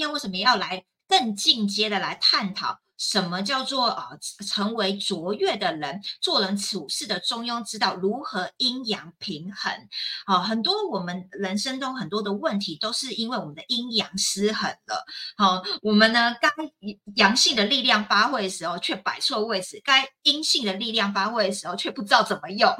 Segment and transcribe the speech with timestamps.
[0.00, 2.80] 天为什么要来更进阶的来探讨？
[3.00, 4.10] 什么叫做啊？
[4.46, 9.72] 成为卓越的人，做人处事的中庸之道，如何阴阳平衡？
[10.26, 15.02] 好，很多我们人生中很多的问题，都是因为我们的阴阳失衡了。
[15.38, 16.50] 好，我们呢，该
[17.16, 22.70] 阳性的力量发挥的时候，却摆错位置；该阴性的力量发挥的时候，却不知道怎么用。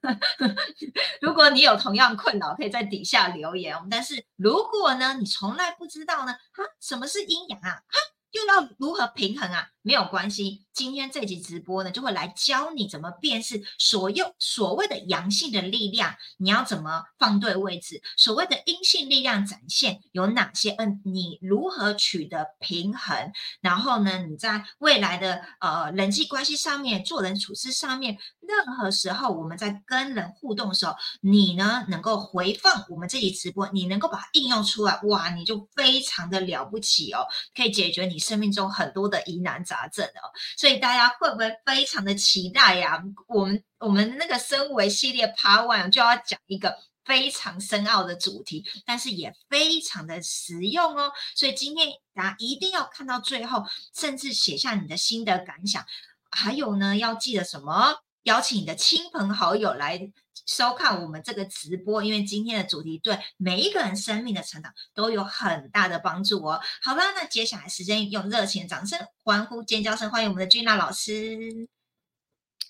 [1.20, 3.76] 如果你有同样困扰，可以在底下留言。
[3.90, 6.32] 但是如果呢，你从来不知道呢？
[6.32, 7.70] 哈，什么是阴阳啊？
[7.70, 7.98] 哈？
[8.32, 9.70] 又要如何平衡啊？
[9.82, 20.70] 没有关系，今天这集直播呢，就会来教你怎么辨识所有所谓的阳性的力量，你要怎么放对位置；所谓的阴性力量展现有哪些？
[20.78, 23.32] 嗯，你如何取得平衡？
[23.60, 37.26] 然后呢，你在未来的呃人际关系上面、做人处事上面，任何时候我们在跟人互动的时候，你呢能够回放我们这集直播，你能够把它应用出来，哇，你就非常的了不起哦，
[37.56, 39.88] 可以解决你生命中很多的疑难杂。
[39.88, 43.02] 症哦，所以所以大家会不会非常的期待呀？
[43.26, 51.10] 我们我们那个身为系列 Part One 就要讲一个非常深奥的主题，但是也非常的实用哦。
[51.34, 55.82] 所以今天大家一定要看到最后，甚至写下你的心得感想。
[56.30, 57.94] 还有呢，要记得什么？
[58.24, 60.12] 邀请你的亲朋好友来。
[60.46, 66.60] 收看我们这个直播，因为今天的主题对每一个人生命的成长都有很大的帮助哦。
[66.82, 71.68] 好吧，那接下来时间用热情的掌声、欢呼、尖叫声欢迎我们的君娜老师。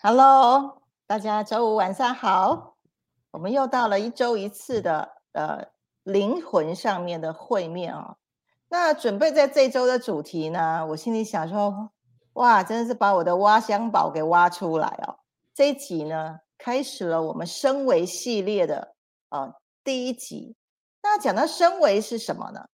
[0.00, 2.76] Hello，大家周五晚上好。
[3.30, 5.66] 我们又到了一周一次的呃
[6.02, 8.16] 灵魂上面的会面哦。
[8.68, 11.90] 那准备在这周的主题呢，我心里想说，
[12.34, 15.18] 哇，真的是把我的挖箱宝给挖出来哦。
[15.54, 16.40] 这一集呢。
[16.58, 18.94] 开始了我们升维系列的
[19.30, 20.54] 啊第一集。
[21.02, 22.66] 那讲到升维是什么呢？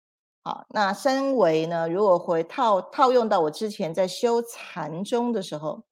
[0.43, 5.85] 好，那升维呢，如果回套套用到我之前在修禅宗的时候，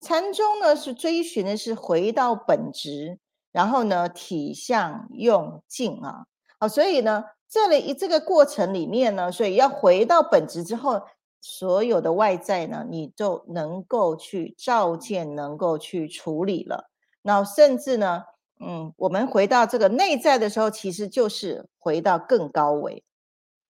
[0.00, 3.18] 禅宗呢是追寻的是回到本质，
[3.52, 6.26] 然后呢体相用尽啊。
[6.58, 11.02] 好，所以呢这里这个过程里面呢，所以要回到本质之后，
[11.40, 16.88] 所有的外在呢，你就能够去照见，能够去处理了。
[17.22, 18.22] 那甚至呢，
[18.60, 23.02] 嗯，我们回到这个内在的时候，其实就是回到更高维。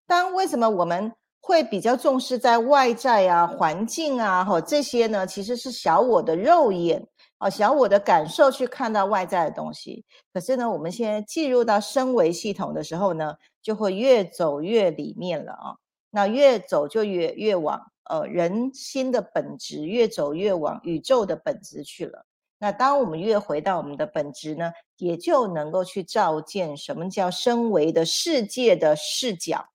[0.07, 5.27] 当为什么我们会比较重视在外在啊、环境啊，或这些呢？
[5.27, 7.07] 其实是小我的肉眼
[7.39, 10.05] 啊，小我的感受去看到外在的东西。
[10.33, 15.77] 可是呢，我们现在进入到升维系统的时候呢，就会越走越里面了啊。
[16.11, 17.81] 那越走就越越往
[18.11, 22.25] 呃人心的本质，越走越往宇宙的本质去了。
[22.63, 29.67] 那当我们越回到我们的本质呢，也就能够去照见什么叫身为的世界的视角。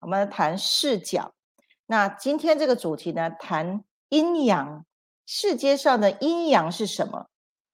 [0.00, 1.32] 我们谈视角。
[1.86, 4.84] 那今天这个主题呢，谈阴阳。
[5.24, 7.26] 世界上的阴阳是什么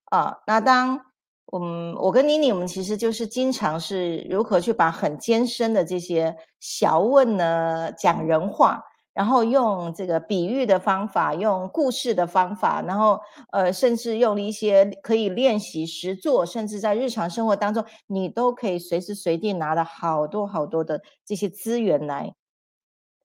[0.05, 0.39] 啊？
[0.47, 1.07] 那当
[1.53, 8.81] 嗯，我跟妮妮，我们其实就是经常是如何去把很艰深的这些小问呢讲人话。
[9.15, 13.21] 然后用这个比喻的方法，用故事的方法，然后
[13.53, 22.35] 呃，甚至用一些可以练习实做，甚至在日常生活当中，你都可以随时随地拿了好多好多的这些资源来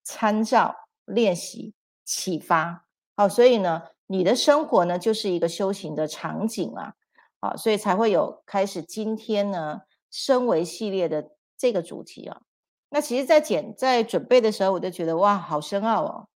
[0.03, 1.73] 参照、练习、
[2.05, 2.85] 启发。
[3.15, 6.93] 好，所以呢，你的生活呢就是一个修行的场景啊。
[7.41, 12.41] 好，所以才会有开始今天呢，升为系列的这个主题啊。
[12.89, 16.27] 那其实，在剪在准备的时候，我就觉得哇，好深奥哦！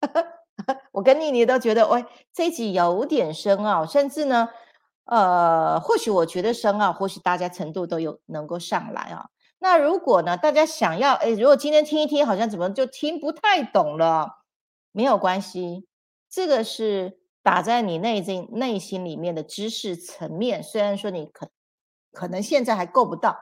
[0.92, 4.50] 我跟妮妮都觉得，喂，这一集有点深奥，甚至呢，
[5.04, 9.30] 呃，或许我觉得深奥，或许大家程度都有能够上来啊。
[9.58, 14.42] 那如果呢，大家想要，哎，如果今天听一听，好像怎么就听不太懂了，
[14.92, 15.86] 没有关系，
[16.28, 21.48] 这个是打在你内心内心里面的知识层面，虽然说你可
[22.12, 23.36] 可能现在还够不到，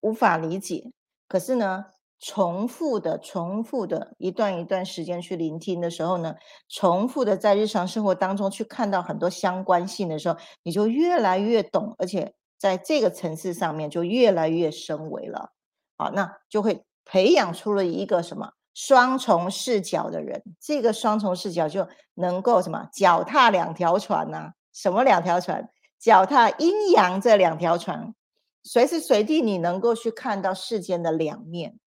[0.00, 0.92] 无法理解。
[1.30, 1.84] 可是呢，
[2.18, 6.34] 重复的、重复的一段一段时间去聆听的时候呢，
[6.68, 15.52] 重复的在日常生活当中去看到很多相关性的时候，你就越来越懂，而且在这个层次上面就越来越升维了。
[15.96, 24.50] 好，那就会培养出了一个什么双重视角的人，这个双重视角就能够什么脚踏两条船呢？
[24.72, 25.70] 什么两条船？
[26.00, 28.14] 脚踏阴阳这两条船。
[28.62, 31.78] 随时随地，你能够去看到世间的两面。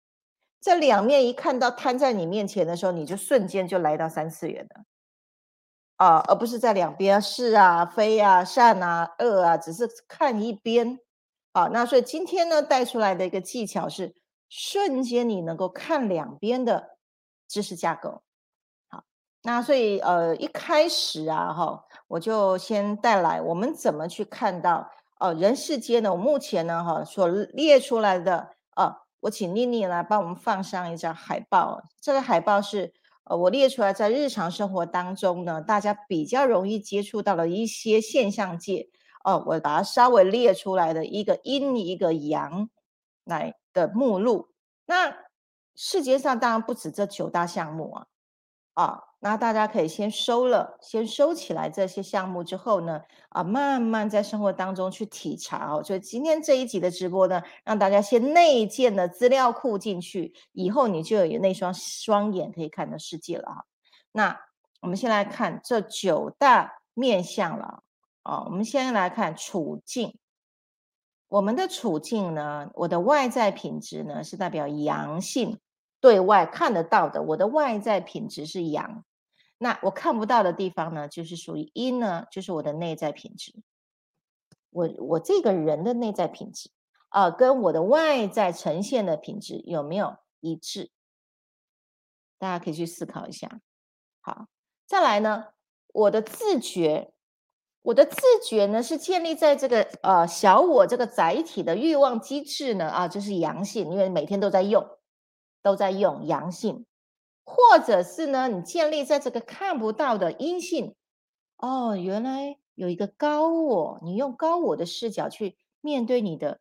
[0.60, 4.86] 这两面一看到摊在你面前的时候，你就瞬间就来到三次元了
[5.98, 11.00] 啊，而不是在两边是啊、非啊、善啊、恶啊，只是看一边
[11.52, 11.68] 啊。
[11.74, 14.16] 那所以今天呢，带出来的一个技巧是
[14.48, 16.98] 瞬间你能够看两边的
[17.48, 18.24] 知识架构。
[18.88, 19.04] 好，
[19.42, 24.90] 那所以呃一开始啊哈，我就先带来我们怎么去看到
[25.24, 26.12] 呃人世间呢？
[26.12, 31.82] 我目前呢哈所列出来的呃，我请妮妮来帮我们放上一张海报。
[32.02, 32.94] 这个海报是
[33.24, 38.90] 呃我列出来在日常生活当中呢，大家比较容易接触到的一些现象界。
[39.24, 42.70] 哦，我把它稍微列出来的一个阴一个阳
[43.24, 44.50] 来的目录。
[44.86, 45.16] 那
[45.74, 48.08] 世界上当然不止这九大项目啊，
[48.74, 53.00] 啊，那大家可以先收了，先收起来这些项目之后呢，
[53.30, 55.82] 啊，慢慢在生活当中去体察哦。
[55.82, 63.66] 所以今天这一集的直播呢，让大家先内建的资料库进去，以后你就有那双双眼可以看到世界了哈。
[64.12, 64.38] 那
[64.82, 67.82] 我们先来看这九大面相了。
[68.24, 70.18] 啊，我们先来看处境。
[71.30, 75.60] 我们的处境呢，我的外在品质呢是代表阳性，
[76.02, 77.22] 对外看得到的。
[77.22, 79.06] 我的外在品质是阳，
[79.64, 83.54] 那我看不到的地方呢，就是属于阴呢，就是我的内在品质。
[84.72, 86.70] 我我这个人的内在品质
[87.08, 90.92] 啊，跟我的外在呈现的品质有没有一致？
[92.38, 93.62] 大家可以去思考一下。
[94.20, 94.48] 好，
[94.86, 95.54] 再来呢，
[95.94, 97.14] 我的自觉。
[97.84, 104.86] 我的自觉呢，是建立在这个呃小我这个载体的欲望机制呢啊，就是阳性，因为每天都在用，
[105.62, 106.86] 都在用阳性，
[107.46, 110.96] 或者是呢，你建立在这个看不到的阴性，
[111.58, 116.60] 哦，原来有一个高我，你用高我的视角去面对你的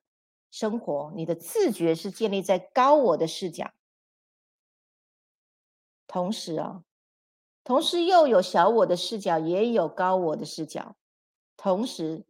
[0.50, 3.72] 生活，你的自觉是建立在高我的视角，
[6.06, 6.82] 同时啊，
[7.64, 10.96] 同时又有小我的视角，也有高我的视角。
[11.56, 12.24] 同时，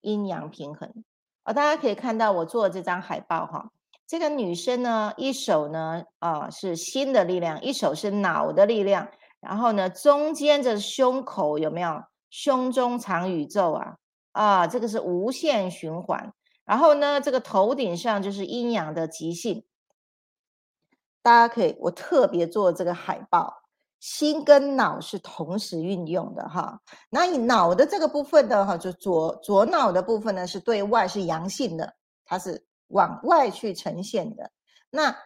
[0.00, 1.04] 阴阳平衡
[1.44, 3.70] 啊，大家可以看到我做的这张海报哈。
[4.12, 9.08] 这个女生呢，一手呢啊是心的力量，一手是脑的力量，
[9.40, 12.04] 然后呢中间这胸口有没有？
[12.28, 13.96] 胸中藏宇宙啊
[14.32, 16.30] 啊，这个是无限循环。
[16.66, 19.64] 然后呢，这个头顶上就是阴阳的极性。
[21.22, 23.62] 大家可以，我特别做这个海报。
[23.98, 31.94] 心跟脑是同时运用的哈，那你脑的这个部分的哈，就左左脑的部分呢，是对外是阳性的，
[32.26, 32.62] 它是
[32.92, 34.50] 往外去呈现的。
[34.90, 35.16] 那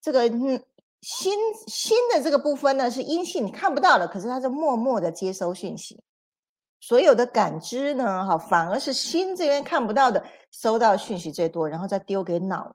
[0.00, 0.64] 这个嗯
[1.02, 6.02] 心心的这个部分呢，是阴性，你看不到的，可是它是默默的接收讯息，
[6.80, 12.74] 所有的感知呢，哈，反而是心这边看不到的，收到讯息最多，然后再丢给脑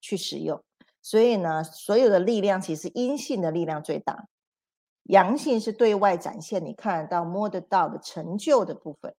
[0.00, 0.62] 去使用。
[1.02, 4.28] 所以呢，所有的力量其实阴性的力量最大，
[5.04, 9.14] 阳性是对外展现，你看得到、摸得到的成就的部分。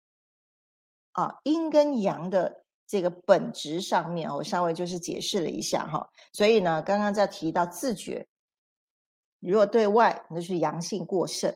[1.12, 6.10] 啊，阴跟阳的这个本质上面，我稍微就是解释了一下哈。
[6.32, 8.28] 所以呢，刚刚在提到自觉，
[9.40, 11.56] 如果对外那是阳性过剩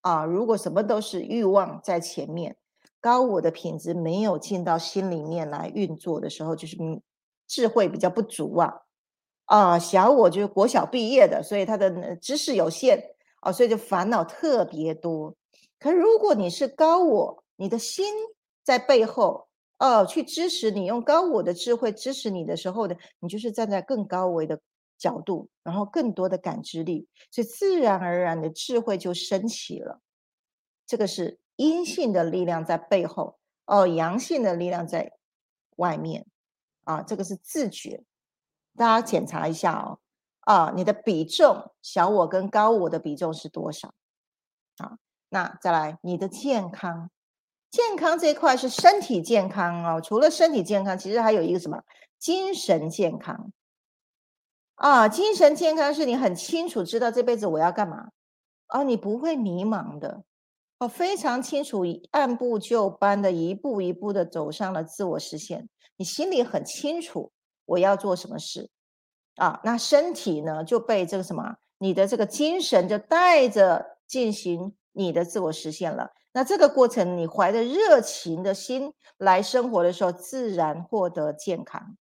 [0.00, 2.56] 啊，如果什么都是欲望在前面，
[3.00, 6.76] 高我的品质没有进到心里面来运作的时候，就是
[7.46, 8.72] 智慧比较不足啊。
[9.46, 13.02] 啊，小我就是国小毕业的，所以他的知识有限
[13.40, 15.36] 啊，所以就烦恼特别多。
[15.78, 18.06] 可如果你是高我，你的心
[18.62, 19.48] 在背后
[19.78, 24.60] 哦，去支持你，用高我的智慧支持你的时候呢，你就是站在更高维的
[24.96, 30.00] 角度，然后更多的感知力，所以自然而然的智慧就升起了。
[30.86, 35.12] 这个是阴性的力量在背后哦，阳性的力量在
[35.76, 36.26] 外面
[36.84, 38.04] 啊，这个是自觉。
[38.76, 39.98] 大家检查一下哦，
[40.40, 43.92] 啊，你的比重小我跟高我的比重是多少？
[44.78, 44.98] 啊，
[45.30, 47.10] 那再来你的健康，
[47.74, 50.00] 健康这一块是身体健康哦。
[50.00, 51.82] 除了身体健康，其实还有一个什么
[52.20, 53.50] 精神健康
[54.76, 55.08] 啊？
[55.08, 58.10] 精神健康是你很清楚知道这辈子我要干嘛
[58.68, 60.22] 哦，你不会迷茫的
[60.78, 67.32] 哦，非常清楚，按部就班的一步一步的走上了自我实现，你心里很清楚。
[67.66, 68.70] 我要做什么事
[69.34, 69.60] 啊？
[69.64, 76.12] 那身体呢就被这个什么，你的这个精神就带着进行你的自我实现了。
[76.32, 81.96] 那这个过程，你怀着热情的心来生活的时候，自然获得健康。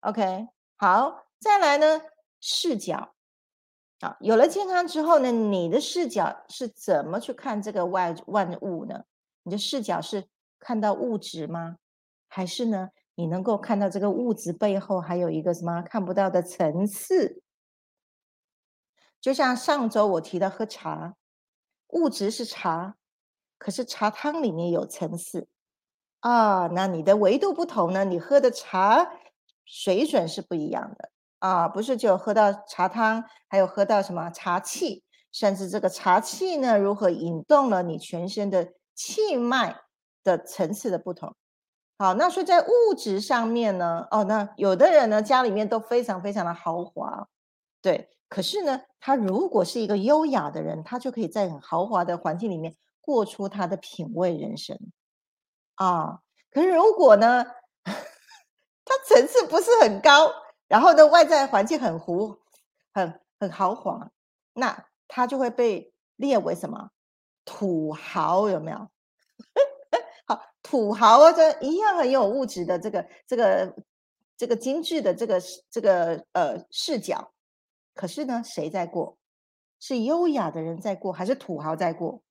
[0.00, 2.02] OK，好，再来呢，
[2.40, 3.14] 视角
[4.00, 9.04] 啊，有了健康之后呢，你的视角是怎么去看这个外万物呢？
[9.44, 10.24] 你的视角是
[10.58, 11.76] 看到物质吗？
[12.28, 12.90] 还是呢？
[13.14, 17.42] 你能够看到这个物质背后还有一个什么看不到的层次？
[19.20, 21.14] 就像上周我提到喝茶，
[21.92, 22.96] 物质是茶，
[23.56, 25.48] 可是茶汤里面有层次
[26.20, 26.66] 啊。
[26.68, 28.04] 那你的维度不同呢？
[28.04, 29.12] 你喝的茶
[29.64, 39.80] 水准是不一样的啊，不是只有喝到茶汤，还有喝到什么茶气，甚至这个茶气呢，如何引动了你全身的气脉
[40.22, 41.34] 的层次的不同。
[41.98, 47.28] 好，那说在物质上面呢，哦，那有的人呢，家里面都非常非常的豪华，
[47.80, 54.78] 对，可是呢，他如果是一个优雅的人，他就可以在很豪华的环境里面过出他的品味人生
[55.74, 56.20] 啊。
[56.50, 57.44] 可是如果呢？
[58.84, 60.32] 他层次不是很高，
[60.66, 62.38] 然后呢，外在环境很糊，
[62.94, 64.10] 很很豪华，
[64.54, 66.90] 那他就会被列为什么
[67.44, 68.48] 土豪？
[68.48, 68.88] 有没有？
[70.26, 73.76] 好，土豪啊，这一样很有物质的这个这个
[74.38, 77.30] 这个精致的这个这个呃视角。
[77.94, 79.18] 可是呢，谁在过？
[79.78, 82.22] 是优雅的人在过，还是土豪在过？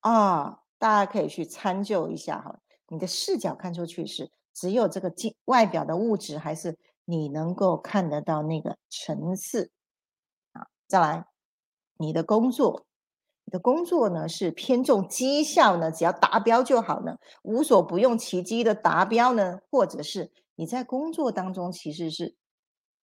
[0.00, 4.30] 啊，大家可以去参究一下哈，你的视角看出去是。
[4.54, 5.08] 只有这个
[5.46, 9.70] 外外表的物质，还是你能够看得到那个层次
[10.52, 10.66] 啊？
[10.86, 11.24] 再来，
[11.96, 12.84] 你的工作，
[13.46, 15.90] 你的工作呢是偏重绩效呢？
[15.90, 17.16] 只要达标就好呢？
[17.42, 19.60] 无所不用其极的达标呢？
[19.70, 22.36] 或者是你在工作当中其实是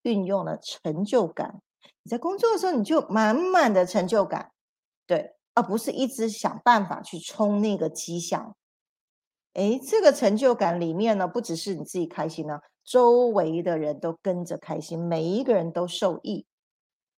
[0.07, 1.61] 运用了成就感？
[2.05, 4.53] 你在工作的时候你就满满的成就感，
[5.07, 8.57] 对，而不是一直想办法去冲那个绩效。
[9.55, 16.47] 哎，这个成就感里面呢，不只是你自己开心呢，周围的人都跟着开心，每一个人都受益。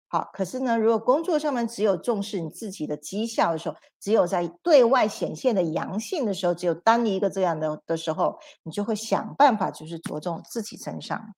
[0.09, 11.35] 好，可是呢，如果工作上面只有重视你自己的绩效的时候，只有在对外显现的阳性的时候，只有单一个这样的的时候，你就会想办法就是着重自己身上，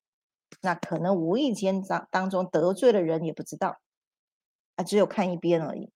[0.61, 3.77] 那可能无意间当当中得罪了人也不知道，
[4.75, 5.91] 啊，只有看一边而已。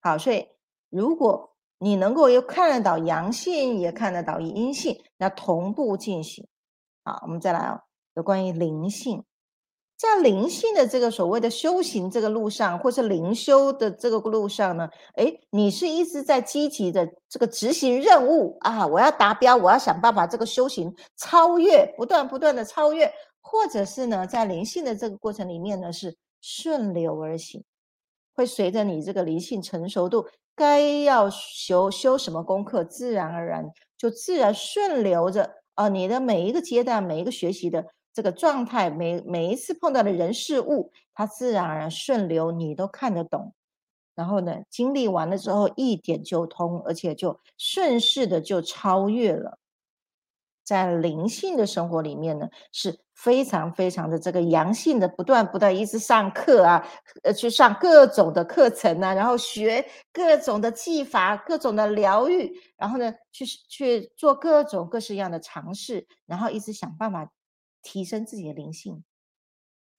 [0.00, 0.48] 好，所以
[0.90, 1.50] 如果。
[1.78, 6.46] 你能够又看得到阳性，也看得到阴性，那同步进行。
[7.04, 7.82] 好，我们再来啊，
[8.14, 9.22] 有关于灵性，
[9.98, 23.12] 在灵性的这个所谓的修行这个路上，或是灵修的这个路上呢，哎，你是一直在积极的这个执行任务啊，我要达标，我要想办法这个修行超越，不断不断的超越，
[23.46, 27.62] 或者是呢，在灵性的这个过程里面呢，是顺流而行，
[28.34, 30.26] 会随着你这个灵性成熟度。
[30.56, 35.88] 该要修修什么功课，自然而然就自然顺流着啊！
[35.88, 43.52] 你的每一个阶段，每一个学习的这个状态，每每一次碰到的人事物，它自然而然顺流，你都看得懂。
[44.14, 49.58] 然后呢，经历完了之后，一点就通，而且就顺势的就超越了。
[50.62, 56.86] 在灵性的生活里面呢，是非常非常的这个阳性的，不断不断一直上课啊，
[57.22, 67.30] 呃，去上各种的课程啊，然后学各种的技法、各种的疗愈，然后呢，去去做各种各式样的尝试，然后一直想办法
[67.82, 69.04] 提升自己的灵性。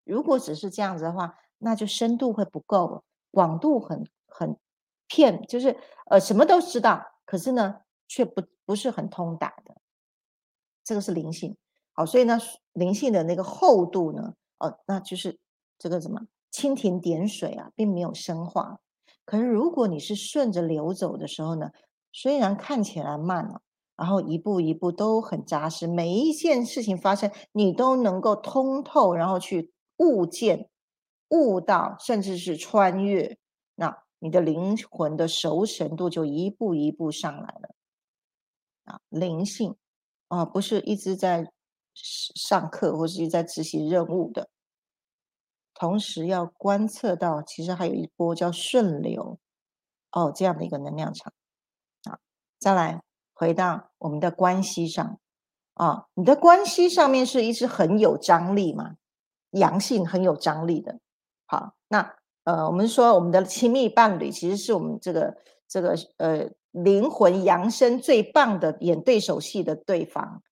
[0.04, 4.58] 如果只是这样子的话，那就深度会不够，广度很很
[5.08, 5.76] 片，就是
[6.08, 9.76] 呃什么都知道，可是呢，却不不是很通达的。
[10.84, 11.58] 这个是灵性，
[11.98, 12.38] 好，所以呢，
[12.74, 15.40] 灵性的那个厚度呢，哦，那就是
[15.80, 16.20] 这个什么
[16.52, 18.80] 蜻蜓点水啊，并没有深化。
[19.24, 21.72] 可是如果你是顺着流走的时候呢，
[22.12, 23.62] 虽然看起来慢了，
[23.96, 30.68] 然后一步一步都很扎实，每一件事情发生，你都能够通透，然后去悟见、
[31.30, 33.38] 悟到，甚至是穿越，
[33.76, 37.74] 那你的灵魂的熟成度就一步一步上来了
[38.84, 39.74] 啊，灵性。
[40.28, 41.52] 啊，不是一直在
[41.96, 44.50] 上课或是在执行任务的，
[45.74, 49.40] 同时要观测到，其实还有一波叫顺流
[50.12, 51.34] 哦这样的一个能量场
[52.04, 52.20] 啊。
[52.60, 53.02] 再来
[53.34, 55.20] 回到我们的关系上
[55.76, 58.96] 啊，你的关系上面是一直很有张力嘛，
[59.52, 61.00] 阳性很有张力的。
[61.46, 65.38] 好，那呃，我们说我们的亲密伴侣其实是我们这个
[65.68, 66.50] 这个呃。
[66.76, 70.44] 灵魂扬升最棒的演对手戏的对方，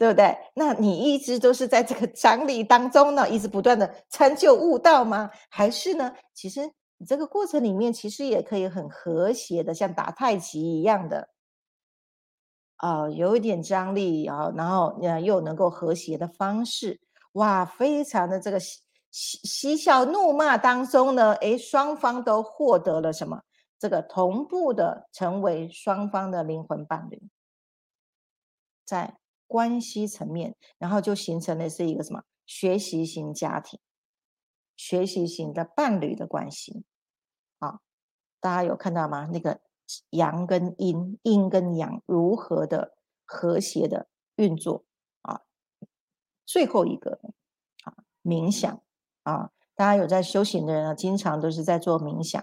[0.00, 0.34] 对不对？
[0.54, 5.30] 那你一直都是在这个张力当中呢，一直不断的参就悟道吗？
[5.50, 6.14] 还是呢？
[6.32, 11.28] 其实你这个过程里面，其实也可以很和谐的，像打太极一样的，
[12.76, 16.98] 啊，有一点张力啊，然后呃又能够和谐的方式，
[17.32, 18.80] 哇，非常的这个嬉
[19.10, 23.42] 嬉笑怒骂当中呢，诶，双方都获得了什么？
[23.78, 27.22] 这个同步的成为双方的灵魂伴侣，
[28.86, 29.19] 在
[29.50, 33.80] 关系层面，然后就形成的是一个什么学习型家庭、
[34.76, 36.84] 学习型的伴侣的关系。
[37.58, 37.80] 啊，
[38.38, 39.28] 大家有看到吗？
[39.32, 39.60] 那个
[40.10, 44.84] 阳跟阴、阴跟阳如何的和谐的运作
[45.22, 45.40] 啊？
[46.46, 47.18] 最后一个
[47.82, 48.80] 啊，冥想
[49.24, 52.40] 啊，大家有在修行的人啊，经常都是在做冥想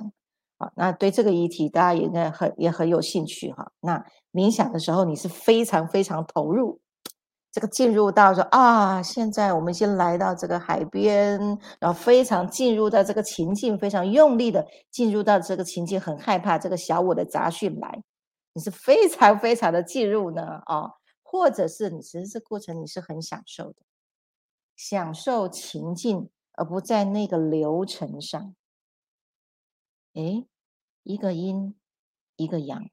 [0.58, 0.74] 啊。
[0.76, 3.72] 那对这个议题，大家也应该很也很有兴趣哈。
[3.80, 6.82] 那冥想的时候，你是非常非常投入。
[7.58, 11.40] 这个进入到说啊，现在我们先来到这个海边，
[11.80, 18.04] 然后非常进入到这个情境，非常用力的进入到这个情境，很害怕这个小我的杂讯来，
[18.54, 20.92] 你是非常非常的进入呢啊，
[21.24, 23.78] 或者是你其实这过程你是很享受的，
[24.76, 28.54] 享受情境，而不在那个流程上。
[30.14, 30.46] 诶，
[31.02, 31.76] 一个阴，
[32.36, 32.88] 一个阳。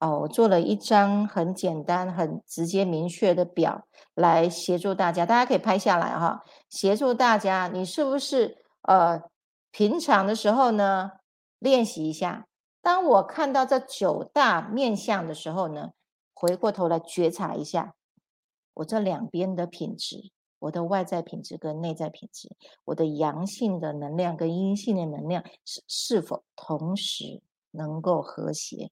[0.00, 6.42] 哦，我做了一张很简单、很直接、明确的表来协助大家，大家可以拍下来哈。
[6.70, 9.22] 协助大家，你是不是呃
[9.70, 11.12] 平常的时候呢
[11.58, 12.46] 练习一下？
[12.80, 15.90] 当我看到这九大面相的时候呢，
[16.32, 17.94] 回过头来觉察一下
[18.72, 20.30] 我这两边的品质，
[20.60, 27.42] 我的外在品质跟内在品质，我的阳性的能量跟阴性的能量是是否同时
[27.72, 28.90] 能够和谐？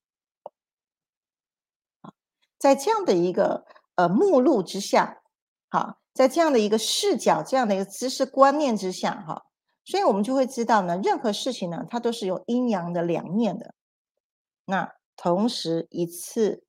[2.59, 5.23] 在这样的一个呃目录之下，
[5.71, 9.45] 哈，在这样的一个视角、这样的一个知识观念之下，哈，
[9.85, 13.75] 所以我们就会知道呢，任何事情呢，它都是有阴阳的两面的。
[14.65, 16.65] 那同时一次，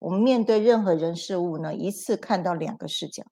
[0.00, 3.24] 我们面对任何人事物呢，一次看到两个视角，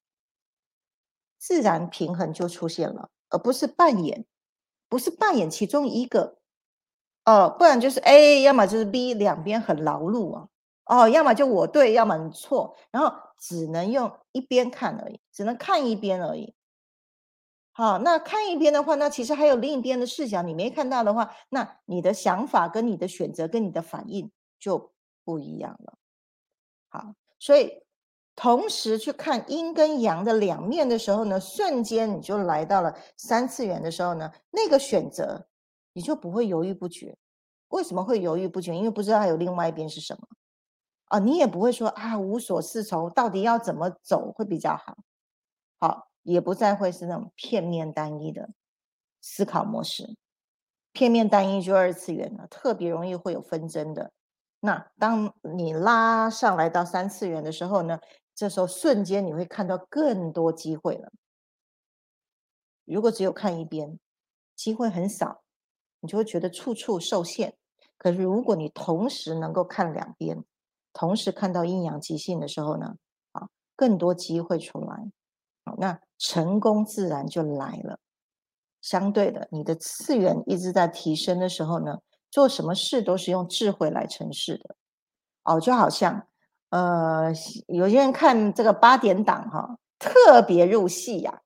[1.39, 4.25] 自然平衡就出现了，而不是扮演，
[4.89, 6.39] 不是扮演其中一个，
[7.25, 10.49] 哦，不然就是 A，要么就是 B，两边很劳碌啊。
[10.87, 16.55] 哦，要么就我对，要么你错，然后只能用一边看而已，只能看一边而已。
[17.73, 24.93] 好，那看一边的话，那其实还有另一边的视角，你没看到的话，那你的想法跟你的选择跟你的反应就
[25.25, 25.99] 不一样了。
[26.89, 27.83] 好，所以
[28.35, 35.47] 同时去看阴跟阳的两面的时候呢，瞬间你就来到了三次元的时候呢，那个选择
[35.93, 37.19] 你就不会犹豫不决。
[37.69, 38.75] 为什么会犹豫不决？
[38.75, 40.27] 因为不知道还有另外一边是什么。
[41.07, 44.97] 啊，你也不会说啊无所适从，到底要怎么走会比较好？
[45.79, 48.51] 好，也不再会是那种片面单一的
[49.21, 50.17] 思考模式。
[50.93, 54.13] 片面单一就二次元了，特别容易会有纷争的。
[54.61, 58.01] 那当你拉上来到三次元的时候呢，
[58.35, 61.13] 这时候瞬间你会看到更多机会了。
[62.85, 63.99] 如果只有看一边，
[64.55, 65.43] 机会很少，
[66.01, 67.57] 你就会觉得处处受限。
[67.99, 70.43] 可是如果你同时能够看两边，
[70.97, 72.95] 同时看到阴阳极性的时候呢，
[73.33, 74.97] 啊，更多机会出来，
[75.67, 77.99] 好，那成功自然就来了。
[78.81, 81.99] 相对的，你的次元一直在提升的时候呢，
[82.31, 84.75] 做什么事都是用智慧来成事的。
[85.45, 86.27] 哦，就好像，
[86.71, 87.31] 呃，
[87.67, 91.43] 有些人看这个八点档哈，特别入戏呀，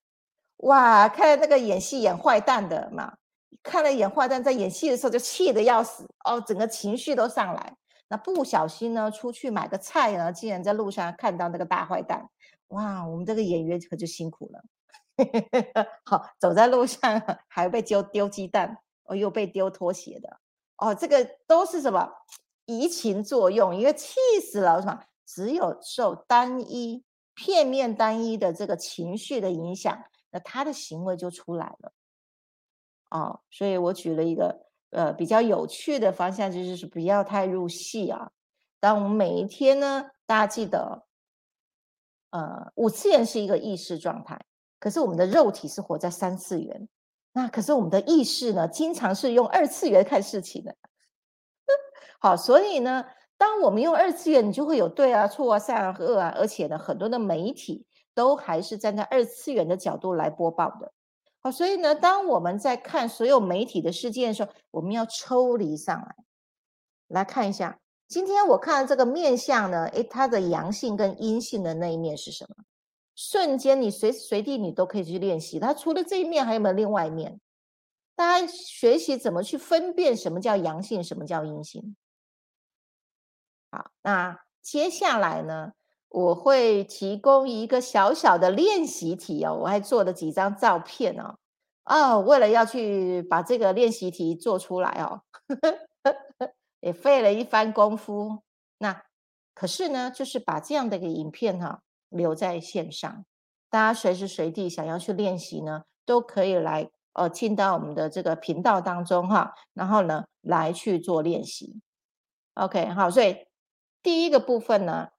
[0.59, 3.17] 哇，看那个演戏演坏蛋的嘛，
[3.65, 7.77] 看了演坏蛋在演戏的时候就气得要死，哦，整个情绪都上来。
[8.13, 12.29] 那不小心呢，出去买个菜呢，竟然在路上看到那个大坏蛋，
[12.71, 14.65] 哇，我们这个演员可就辛苦了。
[16.05, 20.41] 好，走在路上还被丢丢鸡蛋，哦，又被丢拖鞋的，
[20.79, 22.11] 哦，这个都是什么
[22.67, 23.77] 移情作用？
[23.77, 25.05] 因为气死了，什么？
[25.25, 31.93] 只有受单一、片面、单一的这个情绪的影响，那他的行为就出来了。
[33.11, 34.70] 哦，所以我举了一个。
[34.91, 38.31] 呃，比较有趣的方向就是不要太入戏啊。
[38.81, 41.05] 当我们每一天呢，大家记得，
[42.31, 44.41] 呃，五次元是一个意识状态，
[44.79, 46.89] 可是我们的肉体是活在三次元。
[47.33, 50.75] 那可是我们的意识呢，经常是用二次元看事情的。
[52.19, 53.05] 好，所以呢，
[53.39, 60.93] 当我们用二次元，你就会有对啊、错啊、善啊恶啊，而且呢，很多的媒体都还是站在二次元的角度来播报的。
[61.43, 66.15] 好，所以呢，当我们在看所有媒体的事件的时候，我们要抽离上来，
[67.09, 72.65] 来看一下，今天我看这个面相呢，诶，它的阳性跟阴性的那一面是什么？
[73.17, 75.59] 瞬间，你随时随地你都可以去练习。
[75.59, 77.41] 它除了这一面，还有没有另外一面？
[78.15, 81.97] 大家学习怎么去分辨什么叫阳性，什么叫阴性？
[83.71, 85.73] 好，那接下来呢？
[86.11, 91.37] 我会提供一个小小的练习题哦，我还做了几张照片哦，
[91.85, 95.23] 哦，为了要去把这个练习题做出来哦，
[96.81, 98.43] 也费了一番功夫。
[98.79, 99.05] 那
[99.55, 103.25] 可是呢，就是把这样的一个影片哈留在线上，
[103.71, 111.81] 大家随时随地想要去练习呢，都可以来呃进到我们的这个频道当中哈，然后呢来去做练习。
[112.55, 113.47] OK，好，所以
[114.03, 115.11] 第一个部分呢。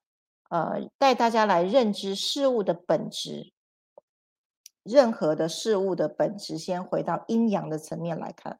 [0.52, 3.54] 呃，带大家来认知事物的本质。
[4.82, 8.58] 任何的事物的本质，先回到阴阳的层面来看。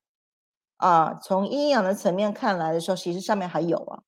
[0.78, 4.02] 啊，从阴阳的层面看来的时候，其实上面还有啊，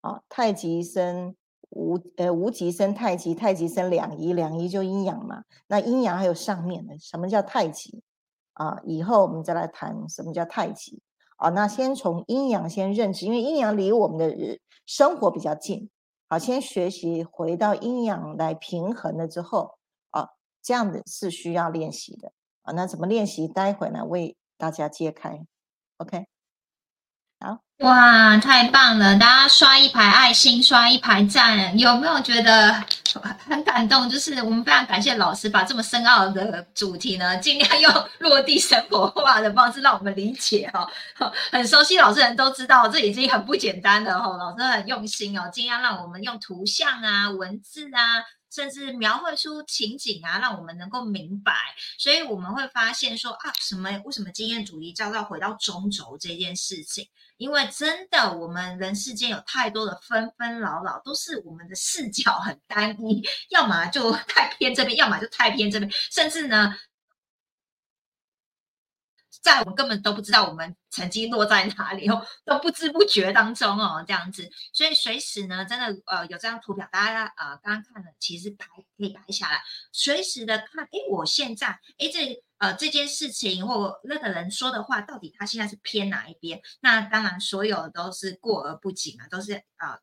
[0.00, 1.36] 啊，太极生
[1.68, 5.42] 无，呃，无极生太极，太极生两仪，两仪就阴阳嘛。
[5.66, 8.02] 那阴阳还有上面的，什么叫太极？
[8.54, 11.02] 啊，以后我们再来谈什么叫太极。
[11.36, 15.90] 啊，那先从阴阳先认知，因为阴阳离我们的生活比较近。
[16.28, 19.78] 好，先学习回到阴阳来平衡了之后，
[20.10, 22.32] 啊，这样子是需要练习的。
[22.62, 23.46] 啊，那怎么练习？
[23.46, 25.46] 待会呢为大家揭开。
[25.98, 26.26] OK。
[27.38, 29.18] 好哇，太棒了！
[29.18, 32.72] 大家刷一排爱心，刷一排赞，有没有觉得
[33.46, 34.08] 很感动？
[34.08, 40.90] 就是我们非常感谢老师把这么深奥的主题呢，尽量用 落地生活化的方式让我们理解哈。
[41.52, 44.36] 很熟悉老师人都知道，这已经很不简单了哈。
[44.38, 48.24] 老师很用心哦，尽量让我们用图像啊、文字啊。
[48.48, 51.52] 甚至描绘出情景啊，让我们能够明白，
[51.98, 53.90] 所以我们会发现说啊，什么？
[54.06, 57.06] 为什么经验主义叫做回到中轴这件事情？
[57.36, 66.74] 因为真的，我们人世间有太多的纷纷扰扰，都是我们的视角很单一， 要么就太偏这边，要么就太偏这边，甚至呢。
[69.46, 78.66] 在我们根本都不知道我们曾经落在哪里哦，都不知不觉当中哦，这样子，所以随时呢，真的呃有这张图表，大家呃刚刚看了，其实拍
[78.98, 86.60] 可以拍下来，随时的看，哎，我现在哎这呃这件事情或那个人说的话，到底他现在是偏哪一边？
[86.80, 90.00] 那当然所有的都是过而不及嘛，都是啊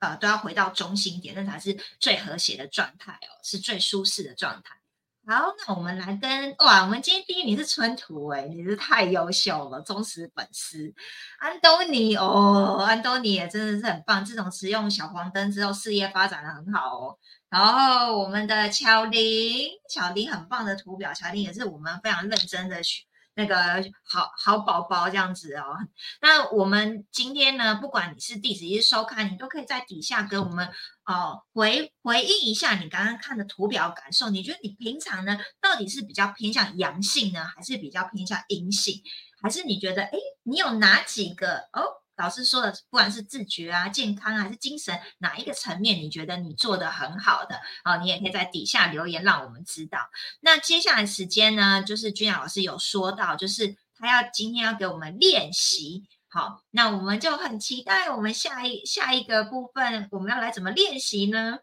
[0.00, 4.81] 呃都要回到中心点，那才是最和谐的状态哦，是最舒适的状态。
[5.24, 10.92] 好，那我们来跟哇，我们今天第一名是春图哎，你是太优秀了，忠实粉丝，
[11.38, 17.16] 安东尼哦，安东尼也真的是很棒，自从使用小黄灯之后，事业发展的很好哦。
[17.48, 23.04] 然后我们的巧玲，巧玲很棒的图表，巧玲也是我们非常认真的学。
[23.34, 23.56] 那个
[24.04, 25.76] 好好宝宝这样子哦，
[26.20, 30.68] 那我们今天呢，不管你是第几次收看，你都可以在底下给我们
[31.06, 34.28] 哦回回应一下你刚刚看的图表感受。
[34.28, 39.02] 你觉得你平常呢，到底是比较偏向阳性呢，还是比较偏向阴性？
[39.40, 42.01] 还是你觉得，哎，你有哪几个哦？
[42.22, 47.96] 老师说的，不管是自觉啊、健康啊还是精神，哪一个层面你觉得你做的很好的啊？
[47.96, 49.98] 你也可以在底下留言，让我们知道。
[50.40, 56.04] 那接下来时间呢，就是君雅老师有说到，就是他要今天要给我们练习。
[56.28, 61.58] 好，那我们就很期待我们下一下一个部分，我们要来怎么练习呢？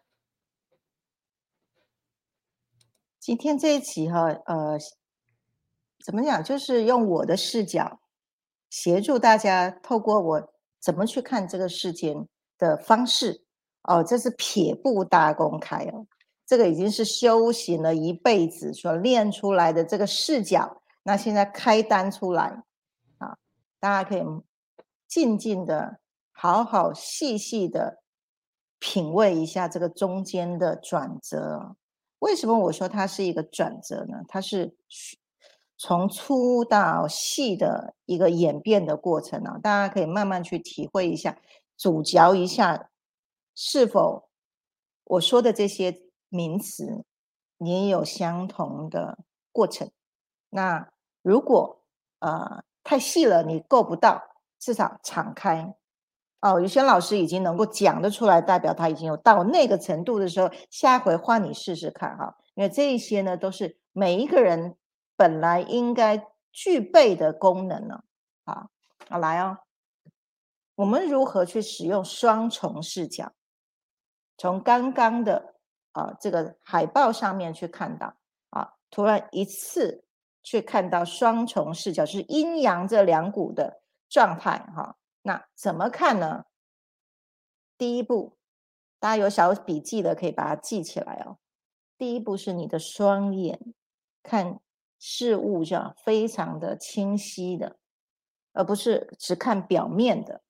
[3.18, 4.78] 今天这一期哈，呃，
[6.04, 7.99] 怎么讲，就是用我的视角。
[8.70, 13.44] 协助大家透过我怎么去看这个世间的方式
[13.82, 16.06] 哦，这是撇步大公开哦，
[16.46, 22.62] 这个已经是修行了一辈子所练出来的这个视角，那现在开单出来
[23.18, 23.36] 啊，
[23.80, 24.22] 大家可以
[25.08, 25.98] 静静的、
[26.30, 28.00] 好好细细的
[28.78, 31.74] 品味一下这个中间的转折。
[32.20, 34.22] 为什么我说它是一个转折呢？
[34.28, 34.76] 它是。
[35.82, 41.38] 从粗到细的一个演变的过程啊，大家可以慢慢去体会一下，
[41.78, 42.90] 咀嚼一下，
[43.54, 44.28] 是否
[45.04, 47.02] 我说的这些名词，
[47.56, 49.20] 你也有相同的
[49.52, 49.90] 过程？
[50.50, 50.86] 那
[51.22, 51.82] 如果
[52.18, 54.22] 呃太细了，你够不到，
[54.58, 55.74] 至少敞开。
[56.42, 64.76] 哦，有些老师已经能够讲得出来，代表他已经有到那个程度的时候，下回换你试试看哈，因为这一些呢，都是每一个人。
[65.20, 68.02] 本来应该具备的功能呢？
[68.44, 68.70] 啊，
[69.06, 69.58] 好来哦，
[70.76, 73.30] 我们如何去使用双重视角？
[74.38, 75.56] 从刚刚的
[75.92, 78.16] 啊这个海报上面去看到
[78.48, 80.06] 啊，突然一次
[80.42, 84.96] 去看到双重视角，是阴阳这两股的状态哈。
[85.20, 86.46] 那怎么看呢？
[87.76, 88.38] 第一步，
[88.98, 91.36] 大家有小笔记的可以把它记起来哦。
[91.98, 93.74] 第一步是你的双眼
[94.22, 94.58] 看。
[95.00, 97.76] 事物叫非常的清晰的，
[98.52, 100.42] 而不是只看表面的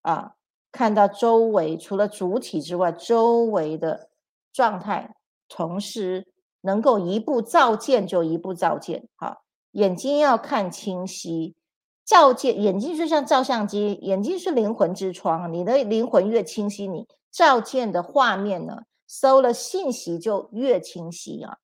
[0.00, 0.36] 啊，
[0.72, 4.08] 看到周围除了主体之外，周围的
[4.52, 5.14] 状态，
[5.48, 6.26] 同时
[6.62, 9.06] 能够一步照见就一步照见。
[9.16, 9.42] 好，
[9.72, 11.54] 眼睛要看清晰，
[12.06, 21.58] 照见眼睛就像照相机，眼睛是灵魂之窗，你的灵魂越清晰，你照见的画面呢，收了信息就越清晰啊。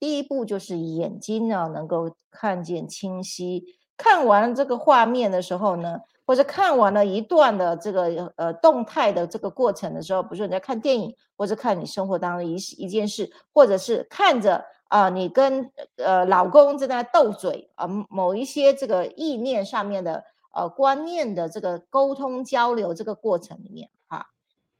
[0.00, 3.64] 第一步就是眼睛呢，能够看见清晰，
[3.96, 24.28] 看完这个画面的时候呢，或者看完了一段的这个呃动态的这个过程的时候，比如说你在看电影，或者看你生活当中一一件事，或者是看着啊你跟呃老公正在斗嘴啊，某一些这个意念上面的呃观念的这个沟通交流这个过程里面哈，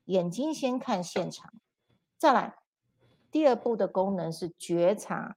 [0.06, 1.52] 眼睛先看现场，
[2.16, 2.54] 再来
[3.30, 5.34] 第二步的功能是觉察，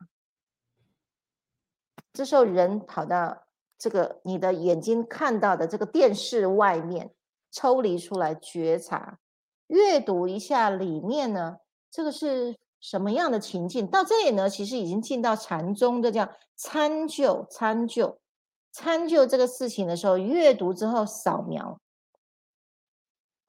[2.12, 3.44] 这时候人跑到。
[3.76, 7.14] 这个你的眼睛看到的这个电视外面，
[7.52, 9.20] 抽离出来觉察，
[9.68, 11.58] 阅读一下里面呢，
[11.92, 13.86] 这个是什么样的情境？
[13.86, 18.22] 到这里呢，其实已经进到禅宗的叫参究、参究、
[18.72, 21.78] 参究这个事情的时候，阅读之后扫描。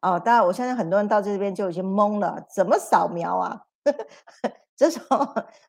[0.00, 3.66] 哦，当然，我相信很多人到这边就已经懵了，怎么扫描啊？
[4.77, 5.18] 这时候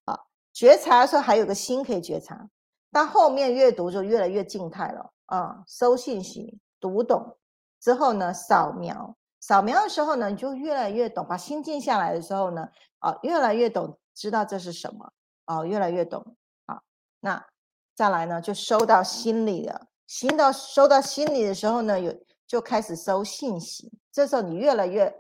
[0.06, 0.20] 啊，
[0.54, 2.50] 觉察的时候还有个心可以觉察。
[2.92, 7.38] 到后面阅读就越来越静态了啊，收信息、读懂
[7.80, 11.26] 之后呢，扫描，扫描的时候呢，你就越来越懂。
[11.28, 15.12] 把心静下来的时候呢，啊，越来越懂，知道这是什么
[15.44, 16.82] 啊，越来越懂啊。
[17.20, 17.46] 那
[17.94, 19.88] 再来呢，就收到心里了。
[20.08, 22.16] 心到收到心里的时候呢，有
[22.48, 23.92] 就开始收信息。
[24.12, 25.14] 这时候你越来越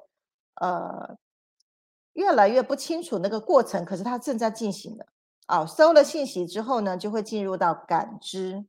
[0.61, 1.17] 呃，
[2.15, 5.07] 越来越不清楚那个过程，可是它正在进行的。
[5.45, 8.65] 啊，收了信息之后呢，就会进入到感知、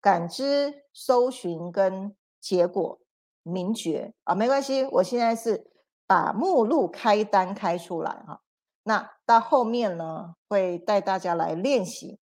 [0.00, 2.98] 感知、搜寻跟结果、
[3.42, 5.70] 明觉啊，没关系，我现在是
[6.06, 8.40] 把目录开单开出来哈。
[8.84, 12.18] 那到后面呢，会带大家来练习。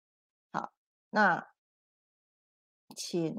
[0.52, 0.72] 好，
[1.10, 1.48] 那
[2.94, 3.34] 请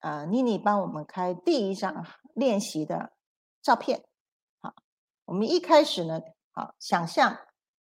[0.00, 3.12] 啊妮妮帮我们开第一张练习的
[3.60, 4.04] 照片。
[4.60, 4.74] 好，
[5.26, 6.20] 我们一开始呢，
[6.52, 7.38] 好想象。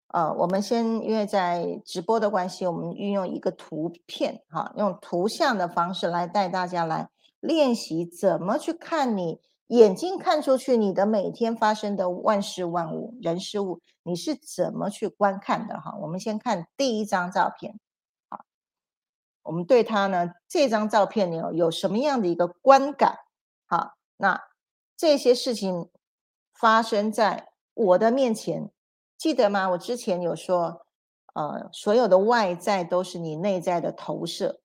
[0.09, 7.09] 呃，我们先因为在直播的关系，我们运用一个图片，哈，用图像的方式来带大家来
[7.41, 15.77] 练习怎么去看你眼睛看出去你的每天发生的万事万物、人事物，你是怎么去观看的？
[15.81, 17.77] 哈，我们先看第一张照片，
[18.29, 18.45] 好，
[19.43, 23.17] 我们对它呢这张照片呢有什么样的一个观感？
[23.65, 24.41] 好，那
[24.95, 25.89] 这些事情
[26.53, 27.46] 发生在
[27.77, 28.71] 我的面前。
[29.17, 29.69] 记得吗？
[29.69, 30.85] 我之前有说，
[31.33, 34.61] 呃，所有的外在都是你内在的投射。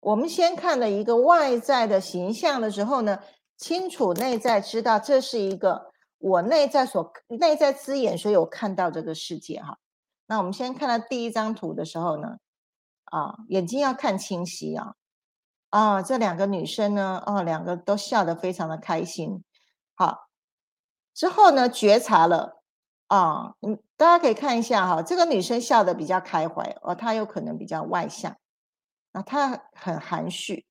[0.00, 3.20] 我们先看了一个外在的形象的时候呢，
[3.56, 9.78] 清楚内在知道这是一个我内在所内在之眼所有看到这个世界哈。
[10.26, 12.38] 那我们先看到第一张图的时候呢，
[13.04, 14.94] 啊，眼睛要看清晰啊，
[15.70, 19.42] 啊，这两个女生呢，哦，两个都笑得非常的开心。
[19.94, 20.28] 好，
[21.14, 22.58] 之后呢，觉察了。
[23.08, 28.34] 啊，嗯，大家可以看一下哈，这个女生笑得比较开怀哦，她有可能比较外向，
[29.12, 30.64] 啊，她很含蓄，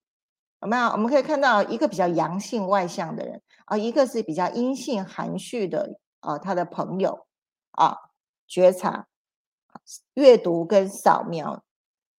[0.59, 0.87] 有没有？
[0.87, 7.27] 我们可以看到一个比较阳性外向的人啊，一个是比较阴性含蓄的啊，他的朋友
[7.73, 7.95] 啊，
[8.47, 9.05] 觉察、
[10.15, 11.63] 阅读跟扫描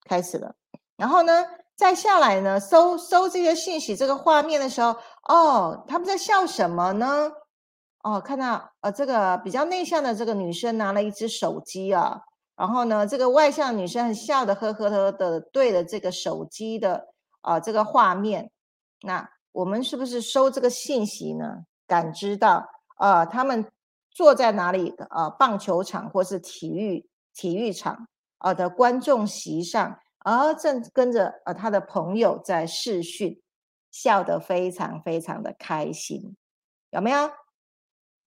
[0.04, 0.54] 开始了，
[0.96, 7.32] 然后呢，再下来呢，搜搜这些信息这个画面的时候，哦，他们在笑什么呢？
[8.02, 12.20] 哦，看到呃，这个比较内向的这个女生拿了一只手机啊，
[12.56, 17.08] 然后呢，这个外向女生笑的呵呵呵的对着这个手机的
[17.42, 18.50] 啊这个画面，
[19.02, 21.64] 那我们是不是收这个信息呢？
[21.86, 23.70] 感知到啊，他们
[24.10, 25.30] 坐在哪里啊？
[25.30, 33.40] 棒球场或是体育体育场啊的观众席上，而正跟着呃他的朋友在视讯，
[33.92, 36.36] 笑得非常非常的开心，
[36.90, 37.30] 有没有？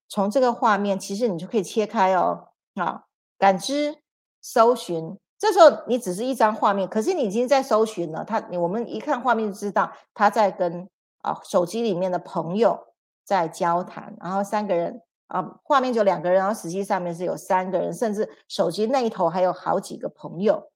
[0.07, 3.03] 从这个画面，其实你就可以切开哦，啊，
[3.37, 3.97] 感知、
[4.41, 5.17] 搜寻。
[5.37, 8.23] 这时候你只是一张画面，可是你已经在搜寻了。
[8.23, 10.89] 他，我们一看画面就知道他在跟
[11.21, 12.79] 啊手机里面的朋友
[13.23, 14.15] 在交谈。
[14.21, 20.71] 然后三个人啊，画面就两个人，然后实际上面是有三个人，甚至手机那一头还有好几个朋友，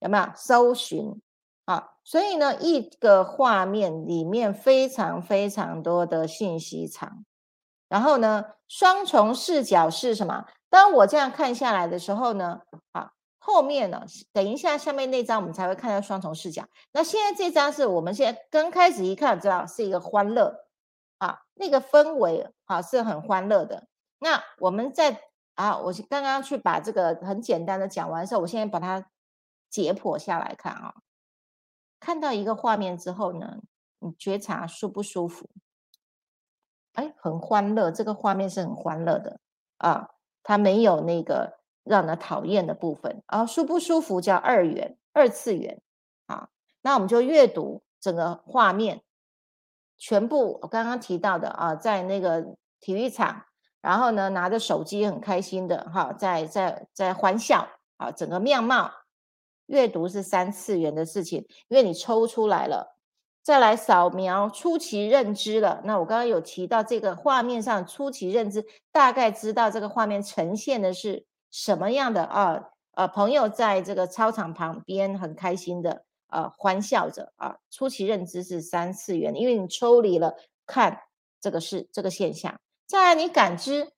[0.00, 0.24] 有没有？
[0.34, 1.20] 搜寻
[1.66, 7.24] 啊，所以呢，一个画面里面非常非常多的信息场。
[7.92, 10.46] 然后呢，双重视角是什么？
[10.70, 16.66] 当我这样看下来的时候呢，啊，后面呢，等一下下面那张我们才会看到双重视角。
[16.92, 20.64] 那现在这张是我们现在刚开始一看知道是一个欢乐
[21.18, 23.86] 啊，那个氛围啊是很欢乐的。
[24.20, 25.20] 那我们在
[25.56, 29.06] 啊，我刚刚去把这个很简单的讲完之后，我现在把它
[29.68, 30.94] 解剖下来看啊，
[32.00, 33.58] 看到一个画面之后呢，
[33.98, 35.50] 你觉察舒不舒服？
[36.92, 39.40] 哎，很欢乐，这个画面是很欢乐的
[39.78, 40.10] 啊，
[40.42, 45.80] 它没有那个让人讨厌的部分啊，舒不舒服叫二元、二次元
[46.26, 46.48] 啊。
[46.82, 49.02] 那我们就阅读整个画面，
[49.96, 53.44] 全部我刚刚提到的啊，在那个体育场，
[53.80, 58.90] 然后呢拿着手机很开心的哈，在在在欢笑啊，整个面貌。
[59.66, 62.98] 阅读是三次元的事情，因为你抽出来了，
[63.42, 65.80] 再来扫描初期认知了。
[65.84, 72.68] 那我刚刚有提到这个画面上初期认知，大概知道这个画面呈现的是什么样的啊？
[72.94, 77.56] 呃，朋友在这个操场旁边很开心的呃欢笑着啊。
[77.70, 81.00] 初期认知是三次元，因为你抽离了看
[81.40, 82.54] 这个是这个现象。
[82.86, 83.92] 再来你感知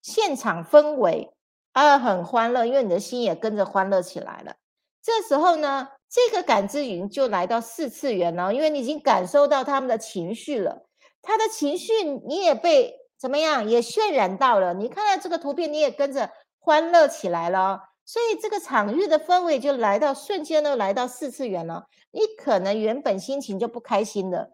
[0.00, 1.30] 现场氛围
[1.72, 4.54] 啊，很欢乐，因为你的心也跟着欢乐起来了。
[5.02, 10.86] 这时候呢，这个感知云就来到四次元了，因为你已经感受到他们的情绪了，
[11.20, 21.86] 他的情绪你也被怎么样也渲染到了，你看到这个图片你也跟着欢乐起来了，所以这个场域的氛围就来到瞬间呢来到四次元了。
[22.10, 24.52] 你可能原本心情就不开心的，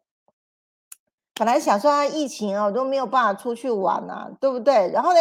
[1.35, 4.91] 本来想说疫情啊我都没有办法出去玩啊，对不对？
[4.93, 5.21] 然后呢，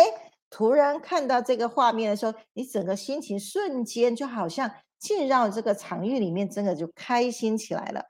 [0.54, 4.72] 突然看到这个画面的时候，你整个心情瞬间就好像。
[5.00, 8.06] 进入这个场域里面，真的就开心起来了。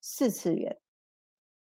[0.00, 0.76] 四次元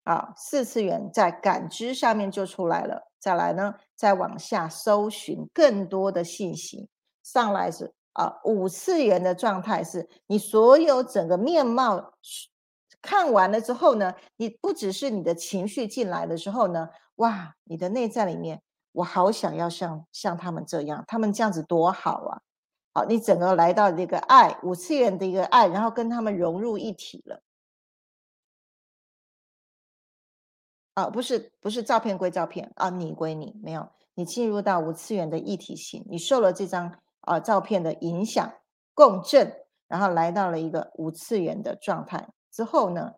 [0.04, 3.10] 啊，四次元在感知上面就出来了。
[3.18, 6.88] 再来呢，再往下搜寻更多的信息，
[7.24, 12.14] 上来是啊，五次元的状态是你所有整个面貌
[13.00, 22.42] 看完了之后呢，你不只是你的情绪进来的时候呢，哇，你的内在里面，我好想要像像他们这样，他们这样子多好啊！
[22.94, 27.42] 好，你整个来到这个爱五次元的一个爱，然后跟他们融入一体了。
[30.94, 38.52] 啊，不是不是照片归照片啊，你归你，没有你进入到五次元的一体性，你受了这张啊照片的影响
[38.92, 43.14] 共振，然后来到了一个五次元的状态之后呢？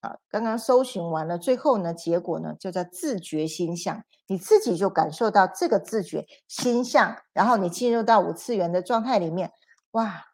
[0.00, 9.52] 啊，刚刚搜寻完了，最后呢，结果呢，就叫自觉心象，你自己就感受到这个自觉心象，然后你进入到五次元的状态里面，
[9.92, 10.24] 哇，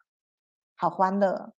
[0.75, 1.53] 好欢乐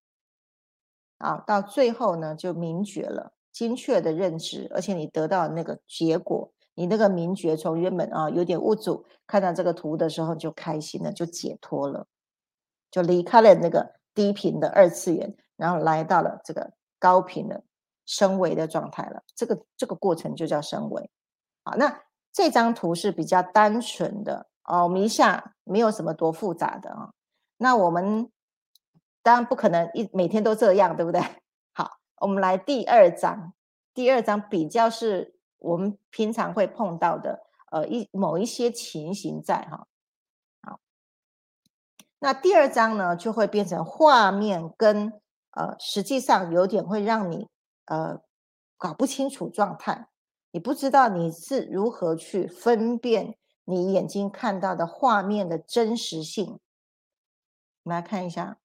[1.17, 1.43] 啊！
[1.47, 12.05] 到最后呢，就明觉了，精确的认知，而且你得到那个结果，你那个明觉从原本啊有点无助，看到这个图的时候就开心了，就解脱了，
[12.91, 17.63] 就离开了那个低频的二次元，然后来到了这个高频的。
[18.05, 21.09] 升维的状态了，这个这个过程就叫升维。
[21.63, 27.09] 好，那这张图是比较单纯的哦，我们一下没有什么多复杂的啊。
[27.57, 28.29] 那我们
[29.23, 31.21] 当然不可能一每天都这样，对不对？
[31.73, 33.53] 好，我们来第二张，
[33.93, 37.41] 第二张比较是我们平常会碰到的，
[37.71, 39.87] 呃，一某一些情形在哈。
[40.61, 40.79] 好，
[42.19, 45.11] 那第二张呢就会变成画面跟
[45.51, 47.47] 呃，实际上有点会让你。
[47.85, 48.19] 呃，
[48.77, 50.07] 搞不清楚状态，
[50.51, 56.59] 你不知道你是如何去分辨你眼睛看到的画面的真实性。
[57.83, 58.57] 我们来看一下，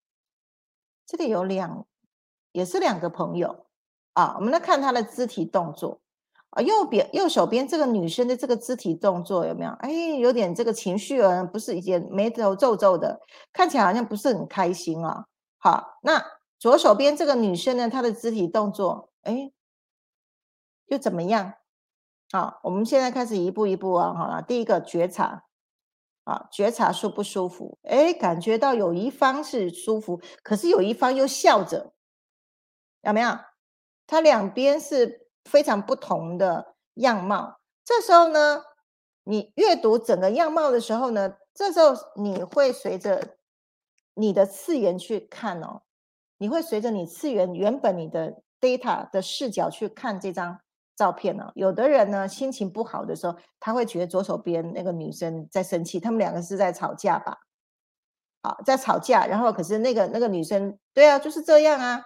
[1.06, 1.86] 这里有两，
[2.52, 3.66] 也是两个朋友
[4.14, 4.36] 啊。
[4.38, 6.00] 我们来看他的肢体动作
[6.50, 9.70] 啊，右边右手边这个女生的这个肢体动作有没有？
[9.80, 13.20] 哎，有点这个情绪啊，不是一件眉头皱皱的，
[13.52, 15.26] 看起来好像不是很开心啊。
[15.58, 16.24] 好，那
[16.58, 19.09] 左手边这个女生呢，她的肢体动作。
[19.22, 19.52] 哎，
[20.86, 21.54] 又怎么样？
[22.32, 25.44] 好，我们现在开始一步一步啊，好了，第一个觉察，
[26.24, 27.78] 啊，觉察舒不舒服？
[27.82, 31.92] 哎，感觉到有一方是舒服，可是有一方又笑着，
[33.02, 33.36] 有没有？
[34.06, 37.60] 它两边是非常不同的样貌。
[37.84, 38.62] 这时候呢，
[39.24, 43.38] 你阅读整个样貌的时候呢，这时候你会随着
[44.14, 45.82] 你的次元去看哦，
[46.38, 48.42] 你会随着你次元原本你的。
[48.60, 50.60] Data 的视角去看这张
[50.96, 51.50] 照片呢？
[51.54, 57.38] 有的人呢心情不好的时候，他会觉得左手边那个女生在生气，他们两个是在吵架吧？
[58.42, 62.02] 好，在吵架，然后可是那个那个女生，对啊，就是这样啊，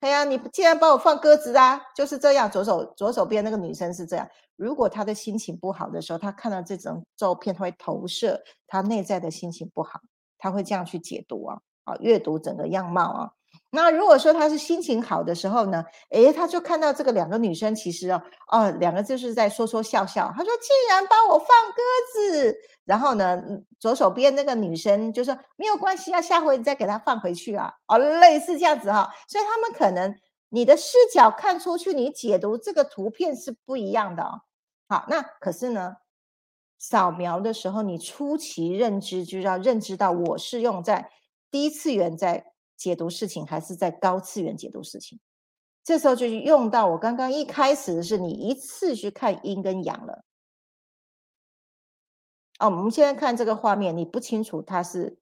[0.00, 2.50] 哎呀，你既然把我放鸽子啊，就是这样。
[2.50, 4.28] 左手左手边那个女生是这样。
[4.56, 10.00] 如果她的心情不好的时候，她看到这张照片，她会投射她内在的心情不好，
[10.38, 13.32] 她会这样去解读啊，啊，阅读整个样貌啊。
[13.74, 20.30] 那如果说他是心情好的时候呢，诶，他就看到这个两个女生，其实哦，哦，两个就是在说说笑笑。
[20.36, 22.54] 他说：“竟然把我放鸽子。”
[22.84, 23.42] 然后呢，
[23.80, 29.10] 左手边那个女生就说：“没有关系啊，下回你再给他放回去啊。”哦，类似这样子哈。
[29.26, 30.14] 所以他们可能
[30.50, 34.42] 你的视角看出去，你解读这个图片是不一样的哦。
[34.86, 35.96] 好，那可是呢，
[36.78, 41.08] 扫描的时候你初期认知就要认知到我是用在
[41.50, 42.51] 第一次元在。
[42.82, 45.20] 解读事情还是在高次元解读事情，
[45.84, 50.24] 这时候就是用到我刚刚一开始的是你一次去看阴跟阳了。
[52.58, 55.16] 哦，我们现在看这个画面，你不清楚它是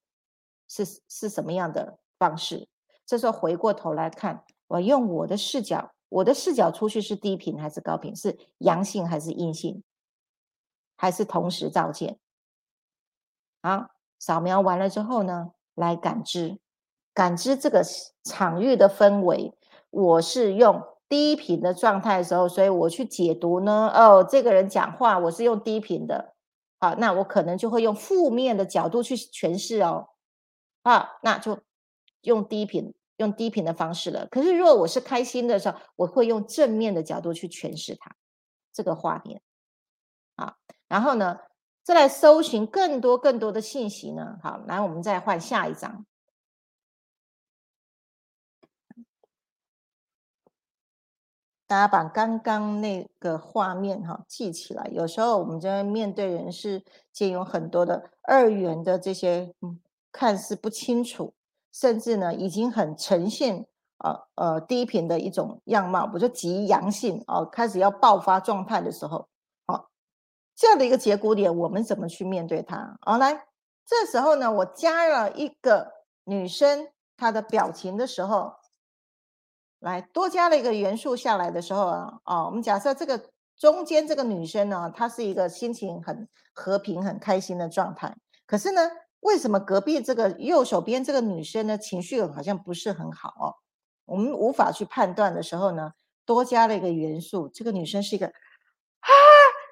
[0.69, 2.67] 是是什么样的方式。
[3.05, 8.17] 这时候回过头来看，我用我的视角，我的视角出去是低频还是高频？
[8.17, 9.83] 是阳性还是阴性？
[10.97, 12.19] 还是同时照见？
[13.61, 16.59] 好，扫描完了之后呢，来感知，
[17.15, 17.83] 感知这个
[18.25, 19.53] 场域的氛围。
[19.91, 23.91] 我是用低频的状态的时候，所以我去解读呢。
[23.95, 26.35] 哦，这个人讲话，我是用低频的。
[26.79, 30.09] 好，那我可能就会用负面的角度去诠释哦。
[30.83, 31.59] 啊，那就
[32.23, 34.27] 用低频，用低频的方式了。
[34.31, 38.15] 可是如果我是开心的时候，我会用正面的角度去诠释它
[38.73, 39.43] 这个画面。
[40.37, 40.55] 啊，
[40.89, 41.39] 然后呢，
[41.83, 44.39] 再来搜寻更多更多的信息呢。
[44.43, 46.07] 好，来我们再换下一张。
[51.71, 54.91] 大家把刚刚那个画面哈记起来。
[54.91, 59.79] 有时候我们在面对人是借用很多的二元的这些，嗯，
[60.11, 61.33] 看似不清楚，
[61.71, 63.69] 甚至呢已经很呈现
[63.99, 69.29] 呃呃低频的一种样貌，我就极阳性哦，开始要爆发状态的时候，
[69.69, 69.91] 好，
[70.57, 72.99] 这样的一个节骨点，我们怎么去面对它？
[73.03, 73.47] 好，来，
[73.87, 75.89] 这时候呢，我加了一个
[76.25, 78.59] 女生她的表情的时候。
[79.81, 83.21] 来多加了一个元素下来的时候啊，哦，我们假设这个
[83.59, 88.15] 中间这个女生呢，她是一个心情很和平、很开心的状态。
[88.47, 93.55] 可是呢，为什么隔壁这个右手边这个女生呢，情绪好像不是很好哦？
[94.05, 95.93] 我们无法去判断的时候呢，
[96.25, 99.11] 多加了一个元素，这个女生是一个啊，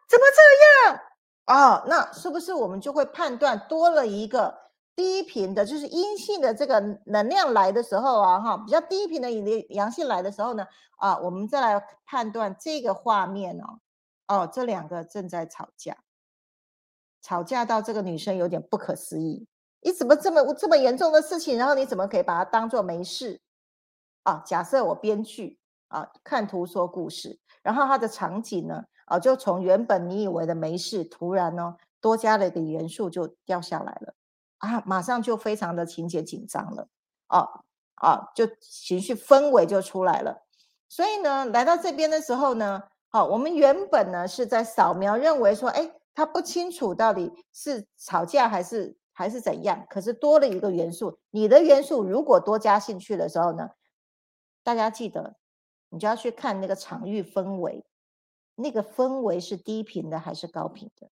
[0.09, 1.01] 怎么这样？
[1.47, 4.68] 哦，那是不是我们就会判断多了一个？
[4.99, 13.79] 低频的，就是阴性的这个能量来的时候啊，哈，比较低频的阳阳性来的时候呢，啊，我们再来判断这个画面哦，
[14.27, 15.99] 哦，这两个正在吵架，
[17.23, 19.47] 吵架到这个女生有点不可思议，
[19.83, 23.41] 你怎么这么这么严重的事情，然后你怎么可以把它当做没事？
[24.25, 34.15] 啊，假设我编剧啊，看图说故事，然后它的场景呢，啊，就从原本你以为的没事，突然呢多加了一个元素就掉下来了。
[34.59, 36.89] 啊，马上就非常的情节紧张了，
[37.29, 37.65] 哦，
[37.97, 40.45] 啊，就情绪氛围就出来了。
[40.89, 49.87] 所以呢，来到这边的时候呢，好，我们原本呢是在扫描，认为说，哎，他不清楚到底是吵架还是还是怎样。
[49.89, 53.71] 可是多了一个元素，你的元素如果多加进去的时候呢，
[54.65, 55.37] 大家记得，
[55.91, 57.85] 你就要去看那个场域氛围，
[58.57, 61.09] 那个氛围是低频的还是高频的。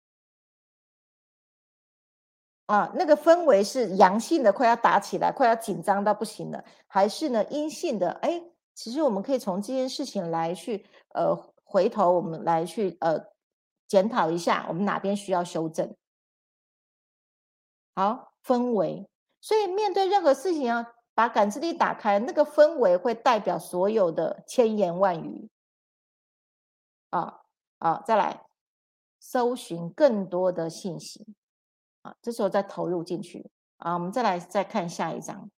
[2.67, 8.11] 啊，那个氛围是阳性的，快要打起来，快要紧张到不行了，还是呢阴性的？
[8.23, 8.43] 哎，
[8.75, 13.21] 其实我们可以从这件事情来去，呃，回头我们来去呃
[13.87, 15.95] 检讨一下，我们哪边需要修正。
[17.95, 19.09] 好，氛围，
[19.41, 25.51] 所以面对任何事情啊，把感知力打开，那个氛围会代表所有的千言万语。
[27.11, 27.43] 啊
[27.79, 28.47] 啊，再来
[29.21, 31.35] 搜寻更多的信息。
[32.05, 35.51] 啊，这时候再投入进去啊，我们再来再看下一章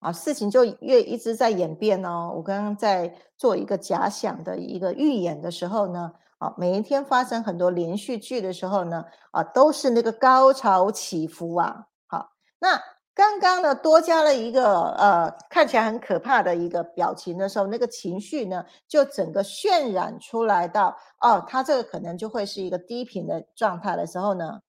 [0.00, 2.32] 啊，事情就越一直在演变哦。
[2.34, 11.86] 我刚刚在做一个假想的一个预演的时候呢，啊，每一天发生很多连续剧的时候呢，啊，都是那个高潮起伏啊。
[12.06, 12.82] 好，那。
[13.20, 24.62] 刚刚呢，多加了一个呃，看起来很可怕的一个表情的时候，那个情绪呢，就整个渲染出来到哦，他这个可能就会是一个低频的状态的时候呢，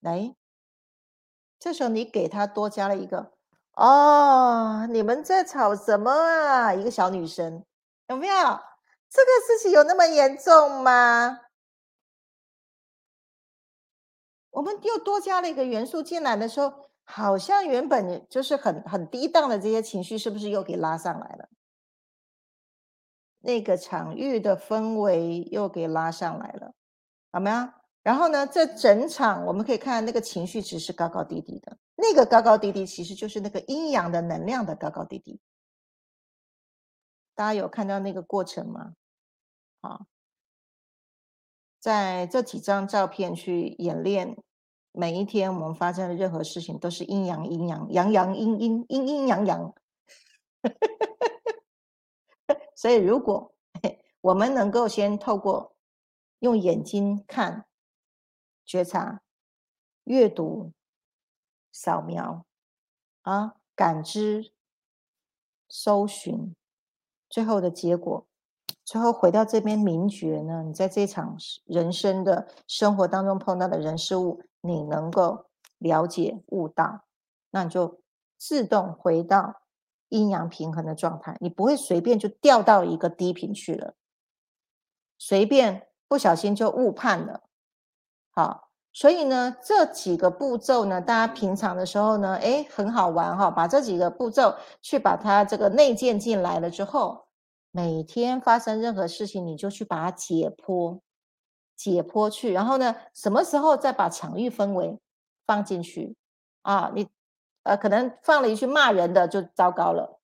[0.00, 0.34] 来，
[1.60, 3.30] 这时候你给他多加了一个
[3.74, 6.74] 哦，你们在吵什么啊？
[6.74, 7.64] 一个小女生
[8.08, 8.34] 有没有？
[9.08, 11.38] 这个事情有那么严重吗？
[14.50, 16.89] 我们又多加了一个元素进来的时候。
[17.10, 21.48] 好像原本就是很很低档的这些情绪，是不是又给拉上来了？
[23.40, 26.74] 那个场域的氛围又给拉上来了，
[27.32, 27.68] 好没有？
[28.02, 35.40] 然后呢，这整场我们可以看那个情绪值是高高低低的，那个高高低低其实就是那个阴阳的能量的高高低低。
[37.34, 38.94] 大家有看到那个过程吗？
[39.80, 40.06] 啊，
[41.78, 44.36] 在这几张照片去演练。
[44.92, 49.74] 每一天我们发生的任何事情都是阴阳阴阳阳阳阴阴阴阴阳阳，
[52.74, 53.54] 所以如果
[54.20, 55.76] 我们能够先透过
[56.40, 57.66] 用眼睛看、
[58.64, 59.22] 觉察、
[60.04, 60.72] 阅读、
[61.72, 62.44] 扫描
[63.22, 64.52] 啊、感知，
[65.68, 66.54] 搜寻，
[67.28, 68.26] 最后的结果，
[68.90, 70.64] 最后回到这边名觉呢？
[70.66, 75.46] 你在这场人生的生活当中碰到的人事物，你能够
[75.78, 77.04] 了解悟到，
[77.52, 78.00] 那你就
[78.36, 79.62] 自动回到
[80.08, 83.94] 阴阳平衡的状态，你不会随便就掉到一个低频去了，
[85.18, 87.42] 随便不小心就误判了。
[88.32, 88.70] 好。
[88.92, 93.48] 所以呢，这几个步骤呢，大家平常的时候呢，哎，很好玩哈。
[93.48, 97.24] 把这几个步骤去把它这个内建进来了之后，
[97.70, 101.00] 每天发生任何事情，你就去把它解剖，
[101.76, 102.52] 解剖去。
[102.52, 104.98] 然后呢，什么时候再把场域氛围
[105.46, 106.16] 放进去
[106.62, 106.90] 啊？
[106.94, 107.08] 你
[107.62, 110.20] 呃，可能放了一句骂人的就糟糕了，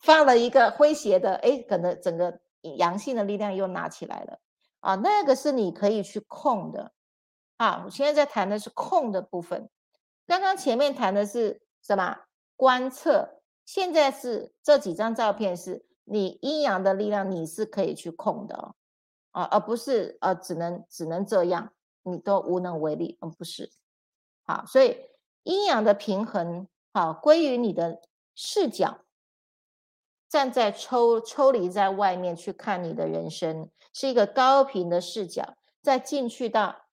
[0.00, 2.40] 放了一个诙谐的，哎，可能整个
[2.76, 4.38] 阳性的力量又拿起来了
[4.80, 4.94] 啊。
[4.96, 6.92] 那个是你可以去控的。
[7.58, 9.68] 啊，我现在在谈的是控的部分。
[10.26, 12.16] 刚刚前面谈的是什么？
[12.56, 13.40] 观测。
[13.64, 18.74] 现在是这几张照片，是你阴阳的力量，你是可以去控的哦，
[19.32, 23.18] 啊，而不是呃，只能只能这样，你都无能为力。
[23.20, 23.70] 嗯，不是。
[24.44, 24.96] 好，所以
[25.42, 28.00] 阴阳的平衡，好，归于你的
[28.34, 29.00] 视角，
[30.28, 36.84] 站在抽抽离在外面去看你的人生，是一个高频的视角，再进去到。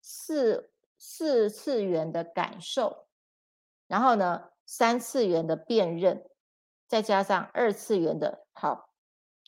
[0.00, 3.08] 四四次元的感受，
[3.88, 6.24] 然后呢，三次元的辨认，
[6.88, 8.88] 再加上二次元的好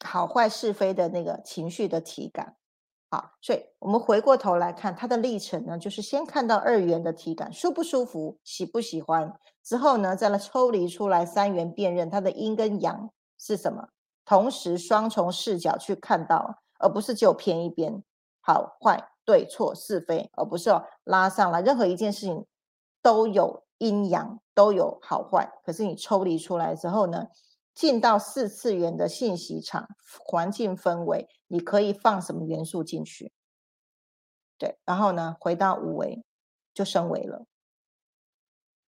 [0.04, 2.56] 好坏是非的那个情绪的体感，
[3.10, 9.34] 好，所以我们回过头来看它的历程呢，就是先看到二元的体感舒不舒服，喜不喜欢，
[9.64, 13.88] 之后呢，再来抽离出来三元辨认它的阴跟阳是什么，
[14.24, 18.02] 同时双重视角去看到，而不是只有偏一边，
[18.40, 19.10] 好坏。
[19.22, 21.60] 对错是非，而不是哦拉上来。
[21.60, 22.44] 任何一件事情
[23.00, 25.50] 都有阴阳，都有好坏。
[25.64, 27.26] 可是你抽离出来之后呢，
[27.74, 29.88] 进到四次元的信息场、
[30.24, 33.32] 环境氛围，你可以放什么元素进去？
[34.58, 36.22] 对，然后呢，回到五维
[36.74, 37.46] 就升维了。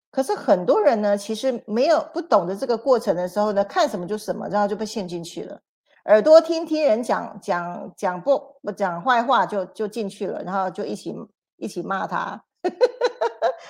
[0.09, 5.61] 可是很多人呢，其实没有不懂得这个过程的时候呢，看什么就什么，然后就被陷进去了。
[6.05, 11.15] 耳朵听听人讲讲讲不不讲坏话就就进去了，然后就一起
[11.57, 12.43] 一起骂他，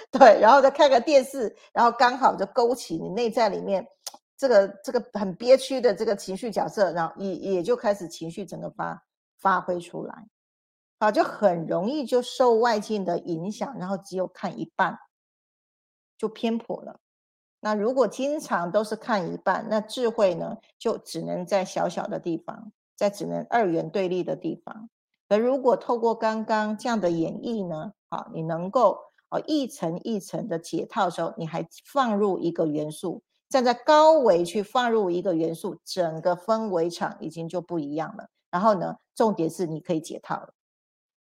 [0.12, 3.86] 对，然后再看个电视，然后刚好就勾起你内在里面
[4.38, 9.04] 这个这个很憋屈的这个情绪角色，然后也也就开始情绪整个发
[9.38, 10.28] 发挥出来，
[11.00, 14.98] 啊，就很容易就受外境的影响，然后只有看一半
[16.18, 17.00] 就偏颇了。
[17.60, 24.90] 那如果经常都是看一半，那智慧呢，就只能在小小的地方，在只能二元对立的地方。
[25.30, 29.00] 而如果透过刚刚这样的演绎呢，好，你能够
[29.32, 38.30] 哦一层一层的解套的时候，你还放入一个元素，站在高维去放入一个元素，整个氛围场已经就不一样了。
[38.52, 40.54] 然后呢，重点是你可以解套了，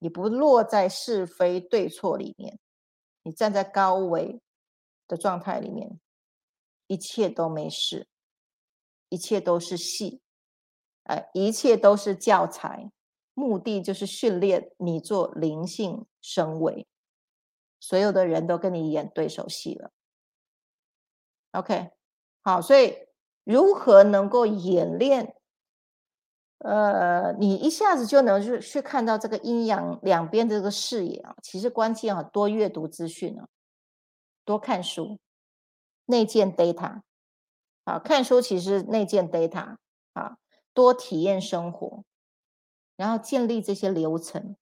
[0.00, 2.58] 你不落在是非对错里面，
[3.22, 4.40] 你站在高维
[5.06, 6.00] 的状态里面。
[6.86, 8.08] 一切都没事，
[9.10, 10.20] 一切都是戏，
[11.04, 12.90] 哎，一切都是教材，
[13.32, 16.88] 目的就是训练你做灵性升维。
[17.80, 19.90] 所有的人都跟你演对手戏了。
[21.52, 21.90] OK，
[22.42, 22.94] 好，所以
[23.42, 25.34] 如何能够演练？
[26.58, 31.34] 呃，你一下子就能去去看到这个阴阳两边的这个视野啊。
[31.42, 33.48] 其实关键啊，多阅读资讯啊，
[34.44, 35.18] 多看书。
[36.06, 37.02] 内建 data，
[37.84, 39.76] 啊，看书其实内建 data，
[40.12, 40.38] 啊，
[40.74, 42.02] 多体验生活，
[42.96, 44.56] 然后建立这些流程，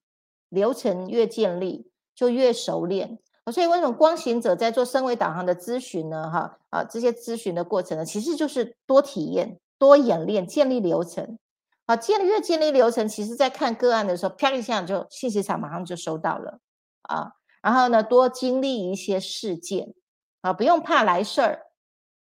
[0.51, 3.19] 流程越建立就越熟练。
[3.53, 6.29] 所以为什么光行者在做升维导航的咨询呢？
[6.31, 11.39] 哈，啊，这些咨询的过程呢，其实就是多体验、多演练、建立流程。
[11.87, 16.59] 啊，建立越建立流程，其实在看个案的时候，啪一下就信息场马上就收到了，
[17.03, 19.95] 啊，然后呢，多经历一些事件。
[20.41, 21.67] 啊，不用怕来事儿，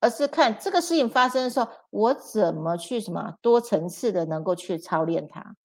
[0.01, 5.55] 而是看这个事情发生的时候，我怎么去什么多层次的能够去操练它。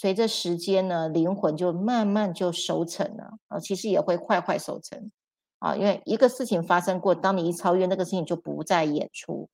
[0.00, 5.10] 随着时间呢，灵魂就慢慢就熟成了啊，其实也会快快熟成
[5.58, 9.50] 啊，因为一个事情发生过，当你一超越那个事情，就不再演出。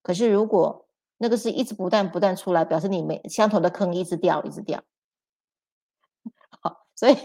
[0.00, 0.86] 可是如果
[1.16, 4.80] 那个是一直不断不断出来，表示你没相同的坑一直掉，一直掉。
[6.60, 7.16] 好，所以。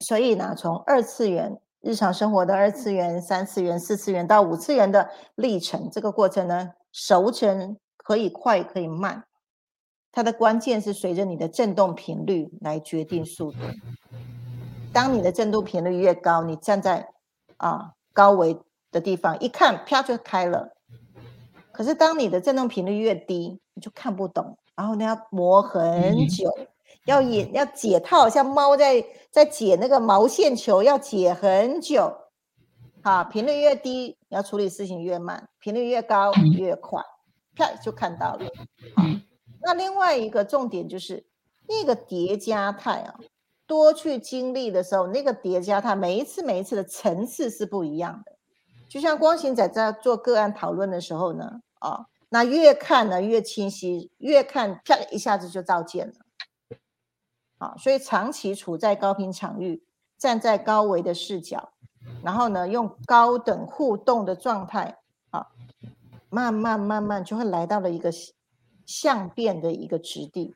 [0.00, 9.24] 所以呢，从二次元日常生活的二次元、三次元、四次元到五次元的历程，这个过程呢，熟成可以快可以慢，
[10.12, 13.58] 它的关键是随着你的振动频率来决定速度。
[14.92, 17.08] 当你的振动频率越高，你站在
[17.56, 18.56] 啊高维
[18.92, 20.68] 的地方，一看啪就开了。
[21.72, 26.48] 可是当你的振动频率越低，你就看不懂，然后你要磨很久，
[27.06, 32.16] 要引要解套，像猫在在解那个毛线球，要解很久。
[33.02, 37.02] 好，频率越低，你要处理事情越慢；频率越高越快，
[37.56, 38.46] 啪就看到了。
[38.98, 39.22] 嗯，
[39.62, 41.26] 那另外一个重点就是
[41.66, 43.18] 那个叠加态啊。
[43.68, 48.36] 多去经历的时候，那个叠加，态每一次每一次的层次是不一样的。
[48.88, 56.14] 就像光行仔在做个案讨论的时候呢，啊，那越看呢越清晰，越看啪一下子就照见了。
[57.58, 59.82] 啊，所以长期处在高频场域，
[60.16, 61.72] 站在高维的视角，
[62.22, 65.05] 然后呢用高等互动的状态，啊，
[66.36, 68.10] 慢慢慢慢就会来到了一个
[68.84, 70.54] 相变的一个质地。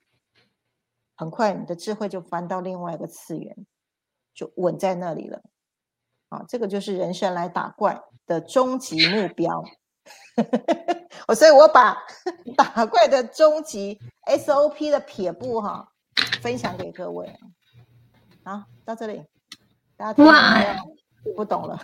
[1.17, 3.67] 很快，你的智慧就翻到另外一个次元，
[4.35, 5.41] 就稳在那里了。
[6.29, 9.65] 啊，这个就是人生来打怪的终极目标。
[11.27, 11.97] 我 所以，我把
[12.59, 15.91] 打怪的终极 SOP 的撇步哈，
[16.43, 17.35] 分享给各位。
[18.45, 19.25] 好，到这里，
[19.97, 20.75] 大家
[21.25, 21.79] 听不懂了。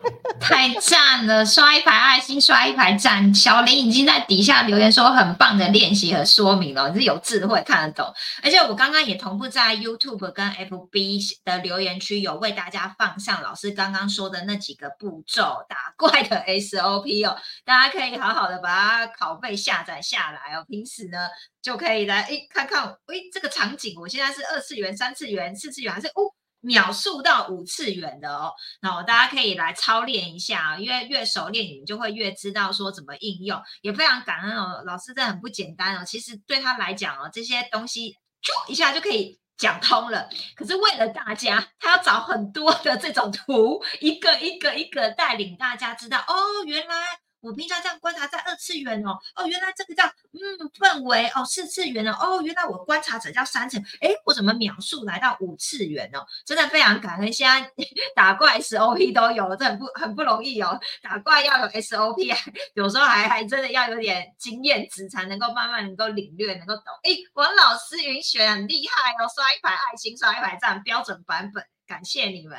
[0.40, 1.44] 太赞了！
[1.44, 3.34] 刷一排爱心，刷一排赞。
[3.34, 8.12] 小林已经在底下留言说很棒的练习和说明了，你是有智慧，看得懂。
[8.42, 20.64] 而且我刚刚也同步在 YouTube 跟 FB 的留言区有为大家放上老师刚刚说的那几个步骤打怪的 SOP 哦，大家可以好好的把它拷贝下载下来哦。
[20.68, 21.28] 平时呢
[21.60, 26.32] 就可以来诶看看，诶这个场景我现在是二次元、三次元、四次元还是哦？
[26.60, 36.04] 秒速到五次元的哦，然后大家可以来操练一下，因为越熟练，你们就会越知道说怎么应用，也非常感恩哦，老师这很不简单哦。
[36.04, 40.28] 其实对他来讲哦，这些东西就一下就可以讲通了。
[40.54, 46.94] 可是为了大家，他要找很多的这种图，一个一个一个带领大家知道哦，原来。
[47.40, 50.40] 我平常这样观察在二次元哦，哦，原来这个叫嗯
[50.78, 56.24] 氛围哦，四次元哦，哦，原来我观察者叫三层，哎，我怎么秒速来到五次元哦？
[56.44, 57.70] 真的非常感恩，现在
[58.14, 60.78] 打怪 SOP 都有了，这很不很不容易哦。
[61.02, 62.36] 打怪要有 SOP，
[62.74, 66.84] 有时候还还真的要有点经验值才能够慢慢能够领略，能够懂。
[67.02, 72.58] 哎，王老师云雪很厉害哦，刷一排爱心，刷一排赞，标准版本，感谢你们。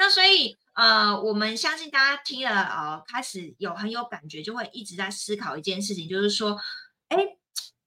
[0.00, 0.56] 那所以。
[0.72, 6.58] 呃，我们相信大家听了，呃，开始有很有感觉，就会一直在思考一件事情，就是说，
[7.08, 7.18] 哎，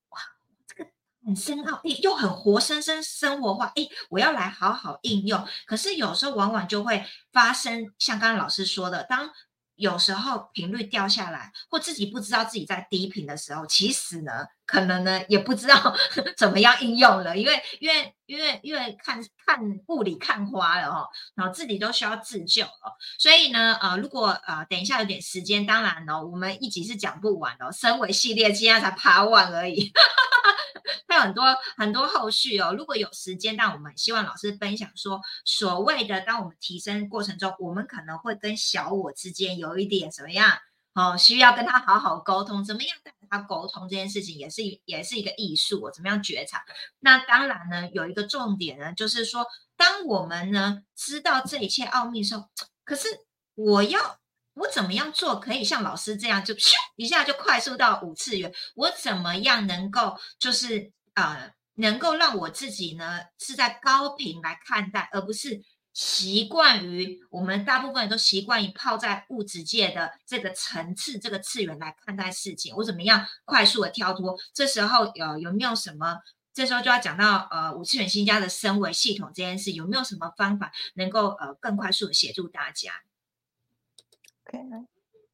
[0.09, 0.20] 哇，
[0.68, 0.91] 这个
[1.26, 5.47] 很深奥，哎，又很活生生生活化，哎，我要来好好应用。
[5.66, 9.32] 可是有时候往往就会发生，像刚刚老师说的，当
[9.76, 15.95] 有时候频率掉下来，或自己不知道自己在低频的时候，其实呢，可能呢也不知道
[16.36, 29.91] 怎么样应用了，因为因为因为因为看看雾里看花了哈，然后自己都需要自救了，所以呢，呃，如果呃等一下有点时间，当然哦，我们一集是讲不完的，身为系列今天才爬完而已。
[31.07, 40.57] 还有很多很多后续哦，如果有时间，但我们希望老师分享说，所谓的当我们提升过程中，我们可能会跟小我之间有一点什么样
[40.94, 46.64] 哦，需要跟他好好沟通，怎么样跟他沟通这件事情，也是也是一个艺术，怎么样觉察？
[47.00, 52.48] 那当然呢，有一个重点呢，就是说，当我们呢知道这一切奥秘的时候，
[52.84, 53.08] 可是
[53.56, 54.20] 我要。
[54.56, 58.54] 我怎么样做可以像老师这样，就咻一下就快速到五次元？
[58.76, 65.60] 我怎么样能够就是呃，能够让我自己呢是在高频来看待，而不是
[65.94, 72.76] 习惯于我们大部分人都习惯于泡在物质界的这个层次、这个次元来看待事情。
[72.76, 74.38] 我怎么样快速的跳脱？
[74.54, 76.20] 这时候有有没有什么？
[76.54, 82.91] 这时候就要讲到呃五次元新家的升维系统这件事，有没有什么方法能够呃更快速的协助大家？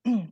[0.03, 0.31] 嗯，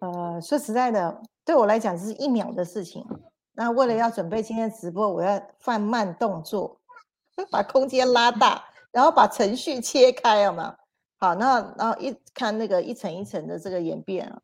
[0.00, 3.06] 呃，说实在的，对我来讲是一秒的事情。
[3.52, 6.78] 那为了要准备今天直播，我要放慢动作，
[7.50, 10.76] 把空间拉大，然后把程序 切开，了嘛？
[11.18, 14.40] 好，那然后一看那个一层一层的这个演变啊，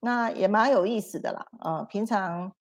[0.00, 1.46] 那也蛮有意思的啦。
[1.60, 2.52] 啊，平常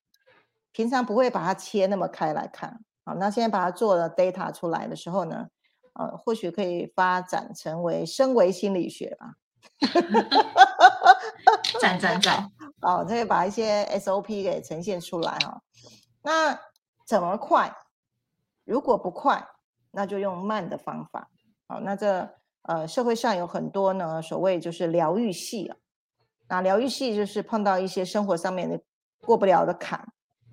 [0.71, 2.83] 平常不会把它切那么开来看。
[3.05, 5.47] 好，那现在把它做了 data 出来的时候呢，
[5.93, 9.33] 呃，或许可以发展成为升维心理学吧。
[11.79, 12.49] 赞赞赞！
[12.81, 15.61] 哦，可以把一些 SOP 给呈现出来哈。
[16.21, 16.59] 那
[17.05, 17.73] 怎么快？
[18.65, 19.45] 如果不快，
[19.93, 21.29] 那就用慢的方法。
[21.67, 22.29] 好，那这
[22.63, 25.77] 呃社会上有很多呢，所谓就是疗愈系啊。
[26.49, 28.77] 那疗愈系就是碰到一些生活上面的
[29.21, 30.05] 过不了的坎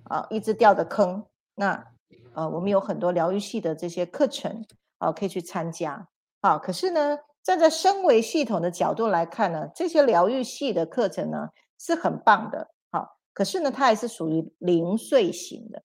[0.05, 1.25] 啊，一直掉的坑。
[1.55, 1.85] 那
[2.33, 4.65] 呃，我们有很多疗愈系的这些课程
[4.99, 6.07] 啊，可以去参加。
[6.41, 7.17] 好，可是呢。
[7.43, 15.81] 站在升维系统的角度来看呢，这些疗愈系的课程呢是很棒的，好，可是呢，它还是属于零碎型的，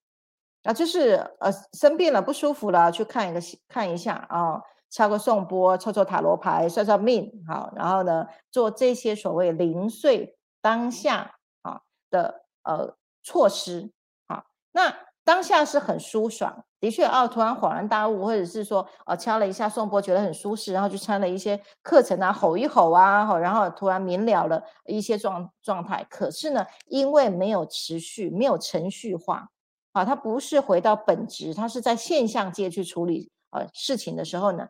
[0.66, 4.60] 啊，就是呃生病了不舒服了，去看一个看一下啊，
[4.90, 13.90] 敲个颂钵，抽抽塔罗牌，算算命，好，然后呢，做这些所谓零碎当下啊的呃措施，
[14.28, 14.94] 好，那
[15.24, 16.64] 当下是很舒爽。
[16.78, 26.06] 的确哦，突然恍然大悟，或者是说哦，敲了一下颂钵，觉得很舒适，然后就参了一些课程啊，吼一吼啊，吼然后突然明了了一些状状态。
[26.10, 29.48] 可是呢，因为没有持续，没有程序化，
[29.97, 34.68] 啊，它不是回到本质，它是在现象界去处理呃事情的时候呢，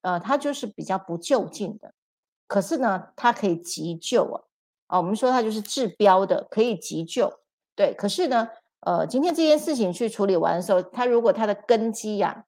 [0.00, 1.92] 呃，它就是比较不就近的。
[2.46, 4.40] 可是呢，它可以急救啊，
[4.86, 7.40] 啊，我们说它就是治标的，可以急救。
[7.74, 8.48] 对，可是呢。
[8.84, 12.46] 呃，今天这件事情去处理完的时候，他如果他的根基呀，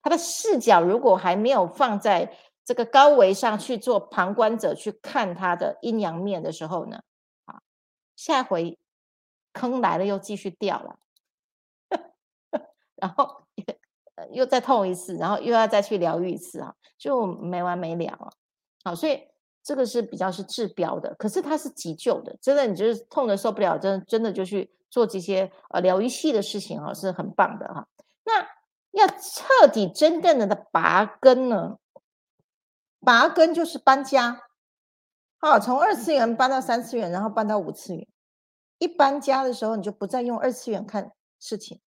[0.00, 7.02] 他的视角如果还没有放在这个高维上去做旁观者去看他的阴阳面的时候呢，
[7.44, 7.60] 啊，
[8.16, 8.78] 下回
[9.52, 10.96] 坑来了又继续掉了，
[12.96, 13.44] 然后
[14.32, 18.28] 又再痛一次，然后又要再去疗愈一次啊，就没完没了啊。
[18.84, 19.22] 好，所以
[19.62, 24.70] 这个是比较是治标的，可是它是急救的，真的，你就是痛的受不了，真的真的就去。
[24.90, 27.88] 做这些呃疗愈系的事情啊是很棒的哈。
[28.22, 28.46] 那
[28.92, 31.78] 要彻底真正的的拔根呢？
[33.00, 34.40] 拔根就是搬家，
[35.38, 38.06] 好，从二次元搬到三次元，然后搬到五次元。
[38.78, 41.80] 一搬家的时候，你就不再用二次元看事情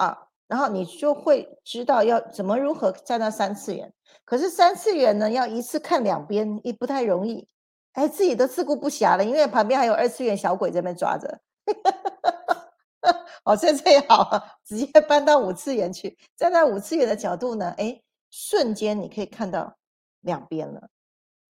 [0.00, 3.92] 啊，然后你就会知道要怎么如何站到三次元。
[4.24, 7.46] 可是三次元呢，要一次看两边也不太容易，
[7.92, 11.40] 哎，自己都自顾不暇了，因为旁边还有二次元小鬼在那边抓着。
[13.44, 19.76] 哦，这最好直接搬到五次元去，站在五次元的角度呢，哎，瞬间你可以看到
[20.20, 20.88] 两边了。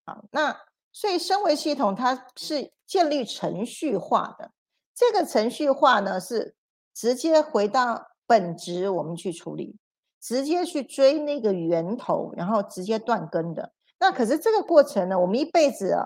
[0.05, 0.57] 好，那
[0.93, 4.51] 所以升维系统它是建立程序化的，
[4.95, 6.55] 这个程序化呢是
[6.95, 9.77] 直接回到本质，我们去处理，
[10.21, 13.73] 直接去追那个源头，然后直接断根的。
[13.99, 15.97] 那可是这个过程呢，我们一辈子，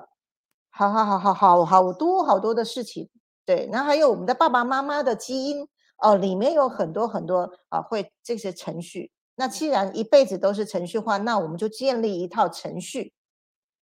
[0.70, 3.10] 好好好好好好多好多的事情。
[3.44, 5.68] 对，那还有我们的爸爸妈妈的基因
[5.98, 9.12] 哦，里面有很多很多啊，会这些程序。
[9.36, 13.12] 那既然一辈子都是程序化，那我们就建立一套程序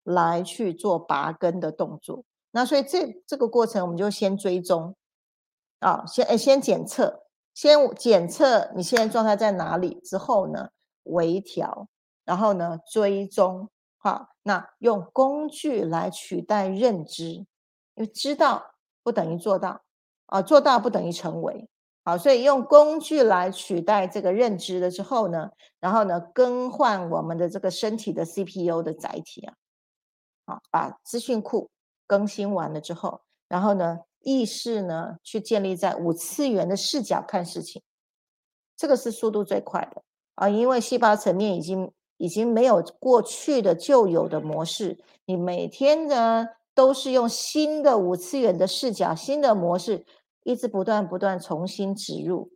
[0.04, 2.24] 来去做拔根的动作。
[2.50, 4.96] 那所以这这个过程，我们就先追踪
[5.80, 7.24] 啊，先诶先检测，
[7.54, 10.70] 先检测你现在状态在哪里之后呢，
[11.04, 11.88] 微调，
[12.26, 17.48] 然后呢追踪，好，那用工具来取代认知，因
[17.96, 18.68] 为知道。
[19.04, 19.82] 不等于做到
[20.28, 21.68] 啊，做到不等于成为
[22.04, 25.50] 好，所以用工具来取代这个认知了之后呢，
[25.80, 29.56] 然后呢更换我们的这个身体的 CPU 的载体啊，
[30.46, 31.72] 好，把资讯库
[32.06, 37.82] 更新完了之后，然后呢意识呢去建立在五次元的视角看事情，
[38.78, 40.04] 这个是速度最快的
[40.36, 46.48] 啊，因为细胞层面已经已经没有过去的旧有的模式，你每天呢。
[46.74, 50.06] 都是用新的五次元的视角、新的模式，
[50.44, 52.50] 一直不断不断重新植入。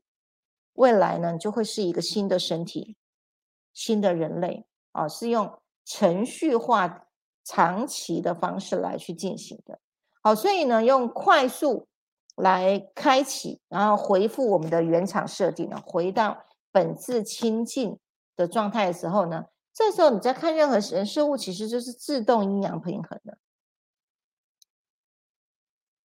[0.72, 2.96] 未来呢，就会是一个新的身体、
[3.74, 7.10] 新的人类啊，是用程序化、
[7.44, 9.82] 长期的方式来去进行的。
[10.26, 11.88] 好，所以呢，用快速
[12.36, 18.00] 来开启，然后回复我们的原厂设定呢，回到本质清净
[18.36, 23.38] 的状态的时候呢，这时候你在看任何人事物，其实就是自动阴阳平衡的。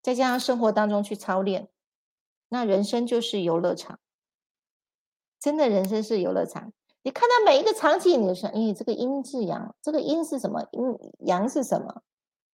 [0.03, 1.71] 再加上生活当中去操练，
[2.51, 3.99] 那人生就是游乐场。
[5.41, 10.69] 真的人生是游乐场，你看到每一个场景，你就说：“咦，这个阴是阳，这个阴是什么？
[10.73, 10.83] 阴
[11.21, 12.03] 阳是什么？”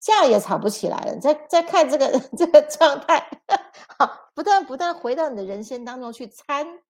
[0.07, 1.19] 架也吵不起来了。
[1.19, 3.29] 再再看这个 这个状态，
[3.99, 6.81] 好，不断不断回到你的人生当中去参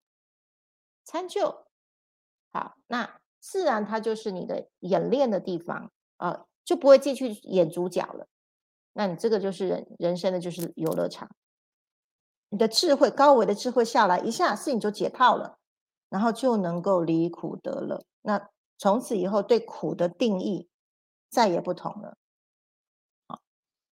[1.03, 1.65] 参就，
[2.51, 8.28] 好，那自然它就是你的演练的地方啊，就不会继续演主角了。
[8.93, 11.30] 那你这个就是人人生的就是游乐场，
[12.49, 15.57] 你的智慧高维的智慧下来，一下事情就解套了，
[16.09, 18.03] 然后就能够离苦得乐。
[18.22, 20.70] 那从此以后对苦的定义
[21.30, 22.15] 再也不同了。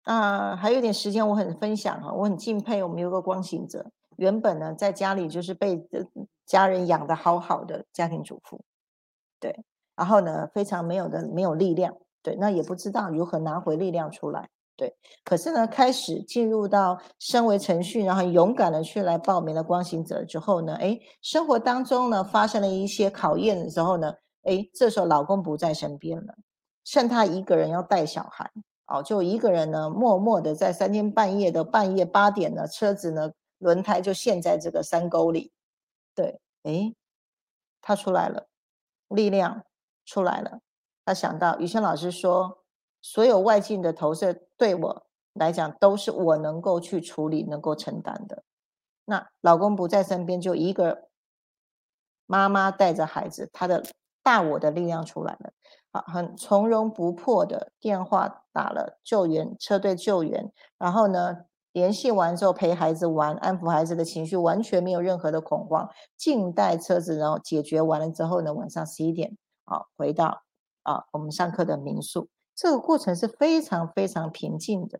[0.04, 3.84] 啊，还有点时间，我很分享哈，我很敬佩我们有个光行者，
[4.16, 5.82] 原本呢在家里就是被
[6.46, 8.60] 家人养的好好的家庭主妇，
[9.40, 9.64] 对，
[9.96, 14.48] 然后呢非常没有的没有力量，对，那也不知道如何拿回力量出来。
[14.76, 14.92] 对，
[15.24, 26.34] 可是呢，开始进入到身为程序，然后勇敢的去来报名了光行者之后呢，哎，生活当中呢发生了一些考验的时候呢，哎，这时候老公不在身边了，
[26.84, 28.50] 剩他一个人要带小孩，
[28.86, 35.52] 哦，就一个人呢，默默的在三天半夜的半夜八点呢，车子呢轮胎就陷在这个山沟里，
[36.14, 36.94] 对，诶，
[37.80, 38.46] 他出来了，
[39.08, 39.64] 力量
[40.04, 40.60] 出来了，
[41.04, 42.62] 他想到宇轩老师说，
[43.00, 48.42] 所有外境的投射对我来讲都是我能够去处理、能够承担的。
[49.06, 51.08] 那老公不在身边，就一个
[52.26, 53.82] 妈妈带着孩子，他的
[54.22, 55.52] 大我的力量出来了，
[55.94, 61.36] 啊，很从容不迫的电话打了救援车队救援，然后呢
[61.72, 69.36] 联系完之后陪孩子玩，安抚孩子的情绪，完全没有任何的恐慌，静待车子，然后解决完了之后呢，晚上十一点
[69.66, 70.42] 啊回到
[70.82, 74.98] 啊我们上课的民宿，这个过程是非常非常平静的。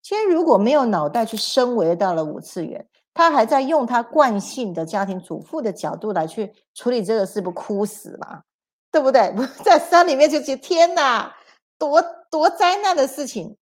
[0.00, 8.44] 今天如果没有脑袋去升维到了五次元，他还在用他惯性的家庭主妇的角度来去处理这个事，不哭死了？
[8.92, 9.34] 对不对？
[9.64, 11.34] 在山里面就觉得天哪，
[11.78, 13.56] 多多灾难的事情。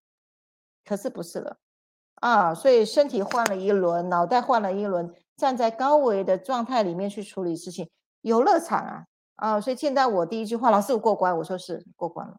[0.84, 1.56] 可是不是了
[2.16, 7.88] 啊，所以身体换了一轮，脑袋换了一轮，站在高维的状态里面去处理事情，
[8.22, 9.04] 游乐场啊
[9.36, 9.60] 啊！
[9.60, 12.36] 所以见到我第一句话，老师我过关，我说是过关了。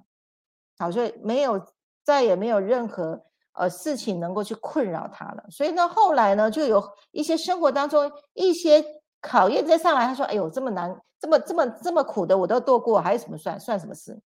[0.77, 1.65] 好，所以没有
[2.03, 3.23] 再也没有任何。
[3.53, 6.81] 呃，事情能够去困扰他了，所以呢，后来呢，就有
[7.11, 8.81] 一些生活当中一些
[9.21, 10.05] 考验再上来。
[10.05, 14.19] 他说：“哎呦，这么难，这么这么这么苦的，我都度过，还有什么算算什么事？”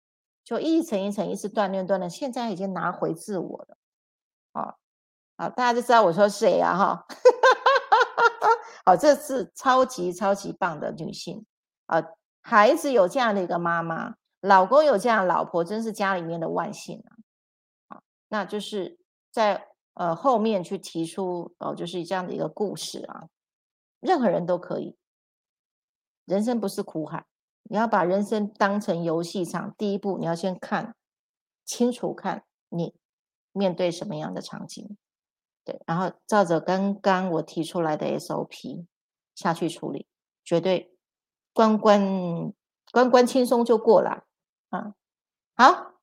[0.45, 3.77] 就一层一层一次锻炼锻炼，现在已经拿回自我了。
[4.53, 4.75] 啊
[5.37, 6.77] 啊，大家就知道我说谁呀？
[6.77, 7.05] 哈，
[8.85, 11.45] 好，这是超级超级棒的女性
[11.87, 12.03] 啊！
[12.41, 17.95] 孩子有这样的一个妈妈，老公有这样的老婆，真是家里面的万幸啊！
[17.95, 18.97] 啊，那就是。
[19.33, 23.23] 在呃后面去提出哦，就是这样的一个故事啊，
[24.04, 24.95] 任何人都可以。
[26.26, 27.26] 人生不是苦海，
[27.64, 29.74] 你要把人生当成游戏场。
[29.78, 30.95] 第一步，你要先看
[31.66, 32.93] 清楚，看你
[33.51, 34.97] 面对什么样的场景，
[35.66, 38.86] 对，然后照着刚刚我提出来的 SOP
[39.36, 40.08] 下去处理，
[40.43, 40.95] 绝对
[41.54, 42.54] 关关
[42.91, 44.26] 关关轻松就过了
[44.70, 44.93] 啊。
[45.56, 45.93] 好。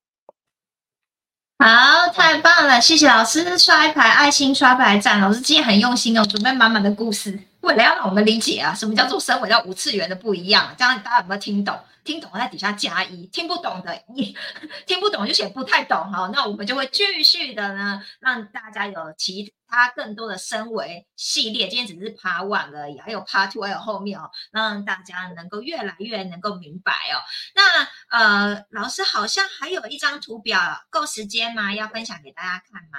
[1.63, 2.81] 好，太棒了！
[2.81, 5.21] 谢谢老师刷一排爱心，刷牌赞。
[5.21, 10.75] 老师今天很用心哦，准备满满的故事，为了要让我们理解啊，什么叫做身为到五次元的不一样。
[10.79, 11.79] 这样大家有没有听懂？
[12.03, 14.35] 听懂在底下加一，听不懂的一
[14.87, 16.31] 听不懂就写不太懂哈。
[16.33, 21.69] 那我们就会继续的呢，让大家有其他更多的升维系列。
[21.69, 27.21] 今天只是 Part One 而已，还有 Part Two，还有后面哦，让大家能够越来越能够明白哦。
[27.55, 27.87] 那
[28.19, 30.59] 呃，老师好像还有一张图表，
[30.89, 31.75] 够时间吗？
[31.75, 32.99] 要分享给大家看吗？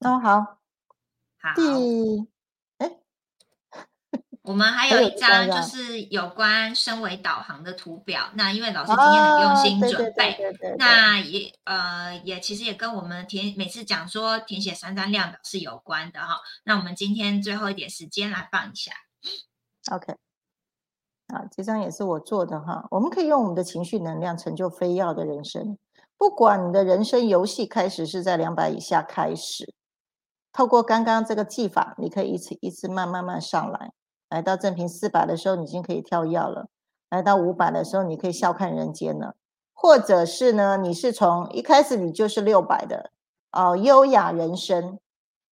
[0.00, 0.58] 哦，好，
[1.40, 1.54] 好。
[1.56, 1.62] 第
[4.42, 10.36] 我们还有一张就是有关身为导航的图表，那因为老师今天很用心准备，
[10.78, 16.40] 那也呃也其实也跟我们填每次讲说填写三张量表是有关的哈。
[16.64, 18.90] 那我们今天最后一点时间来放一下
[19.92, 20.12] ，OK，
[21.28, 22.88] 啊，这张也是我做的哈。
[22.90, 25.78] 我们可以用我们的情绪能量成就非要的人生，
[26.18, 29.72] 不管你的人生游戏开始是在两百以下开始，
[30.52, 33.92] 透过刚刚这个技法，你可以一次一次慢慢慢上来。
[34.32, 36.68] 来到正频四百的时候，你已经可以跳跃了；
[37.10, 39.36] 来到五百的时候，你可以笑看人间了。
[39.74, 43.10] 或者是呢，你是从一开始你就是六百的
[43.50, 44.98] 哦，优雅人生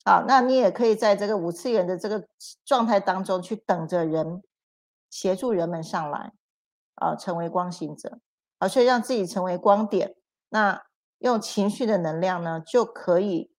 [0.05, 2.27] 啊，那你也可以在这个五次元的这个
[2.65, 4.43] 状态当中去等着人，
[5.11, 6.33] 协助人们上来
[6.95, 8.19] 啊，成为光行者，
[8.59, 10.15] 而所以让自己成为光点。
[10.49, 10.83] 那
[11.19, 13.51] 用情绪的能量呢，就可以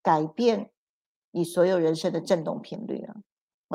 [0.00, 0.70] 改变
[1.30, 3.16] 你所有人生的振动频率了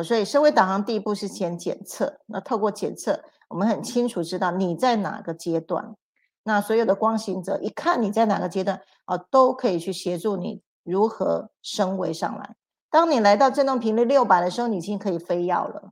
[0.03, 2.19] 所以，身为导航第一步是先检测。
[2.25, 5.95] 那透过检测，我们很清楚知道你在哪个阶段。
[6.43, 12.55] 那所有的光行者一看你在哪个阶段，哦，都可以去协助你如何升维上来。
[12.89, 15.91] 当你来到振动频率六百的时候，你已经可以飞耀了。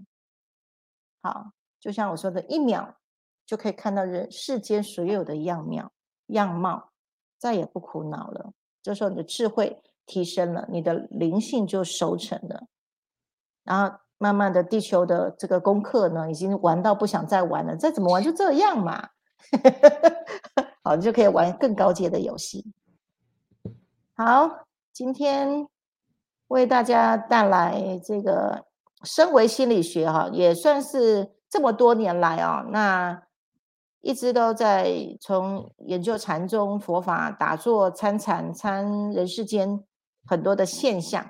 [1.22, 2.95] 好，就像我说的，一秒
[3.45, 5.91] 就可以看到人世间所有的样貌，
[6.28, 6.89] 样貌
[7.38, 8.51] 再也不苦恼了。
[8.82, 12.66] 这时候你的智慧提升了，你的灵性就熟成了。
[13.68, 17.76] 然后慢慢的，地球的这个功课呢，已经玩到不想再玩了。
[17.76, 19.09] 再怎么玩就这样嘛，
[20.82, 22.65] 好，你就可以玩更高阶的游戏。
[24.15, 24.49] 好，
[24.93, 25.68] 今天
[26.47, 28.65] 为大家带来这个
[29.03, 33.22] 身为心理学哈，也算是这么多年来啊，那
[34.01, 39.84] 一直都在从研究禅宗佛法、打坐、参禅、参人世间
[40.26, 41.30] 很多的现象。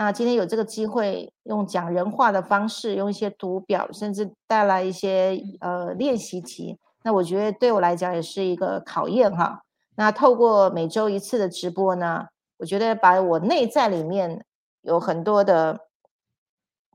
[0.00, 7.12] 那今天有这个机会，用讲人话的方式，用一些图表，甚至带来一些呃练习题，那。
[7.12, 9.60] 我觉得对我来讲也是一个考验哈。
[9.96, 12.28] 那透过每周一次的直播呢，
[12.58, 14.44] 我觉得把我内在里面
[14.82, 15.80] 有很多的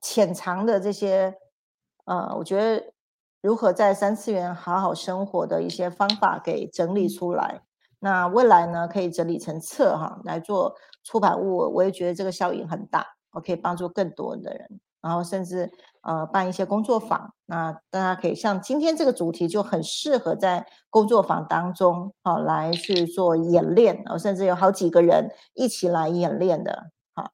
[0.02, 1.36] 潜藏的这些，
[2.06, 2.94] 呃，我觉得
[3.42, 7.60] 如何在三次元好好生活的一些方法给整理出来。
[8.04, 10.76] 那未来呢，可以整理成册哈来做
[11.06, 14.82] 出版物，我也觉得这个效应很大，我可以帮助更多的人。
[15.02, 27.32] 然后甚至呃办一些工作坊，那大家可以像今天这个主题就很适合在工作坊当中好来去做演练，然后甚至有好几个人一起来演练的，好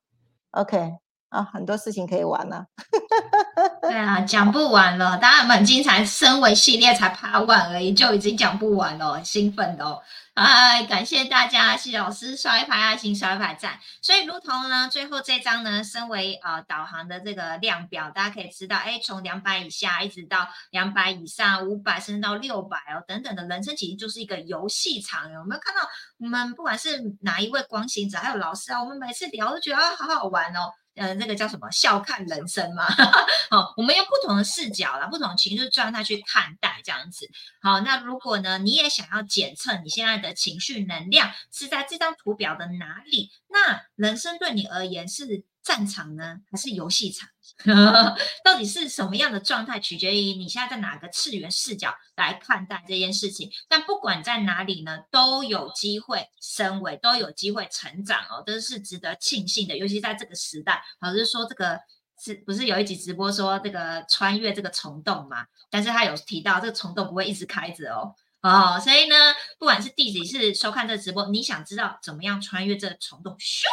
[0.52, 0.98] ，OK
[1.30, 2.66] 啊，很多事情可以玩了。
[3.82, 10.02] 对啊，讲不完了，当然很精彩，身为系列才趴完而已，就已经讲不完了，兴奋哦。
[10.36, 13.78] 哎，感谢大家，谢老师刷一排爱心，刷一排赞。
[14.02, 25.30] 所以，如同呢，最后这张呢，身为呃导航的这个量表，大家可以知道，哎，从两百以下一直到两百以上，五百甚至到六百哦，等等的人生其实就是一个游戏场。
[25.32, 25.82] 有没有看到
[26.20, 30.72] 我们不管是哪一位光行者，还有老师啊，我们每次聊都觉得啊，好好玩哦。
[31.00, 31.72] 呃，那个叫什么？
[31.72, 32.86] 笑看人生嘛。
[33.50, 37.28] 好，我们用不同的视角啦，不同情绪状态去看待这样子。
[37.62, 43.32] 好，那如果呢，你也想要检测你现在的情绪能量是在这张图表的哪里？
[43.48, 45.46] 那人生对你而言是？
[45.62, 47.30] 战场呢，还是游戏场？
[48.44, 53.50] 到底是什么样的状态，取决于你现在在哪个次元视角来看待这件事情。
[53.68, 59.78] 但不管在哪里呢，都有机会升维，都有机会成长哦，都是值得庆幸的。
[59.78, 61.80] 尤其在这个时代，老师说这个
[62.22, 65.46] 是不是有一集直播说这个穿越这个虫洞嘛？
[65.70, 69.16] 但是他有提到这个虫洞不会一直开着哦，哦，所以呢，
[69.58, 73.64] 不管是弟子是收看这直播，你想知道怎么样穿越这个虫洞，咻！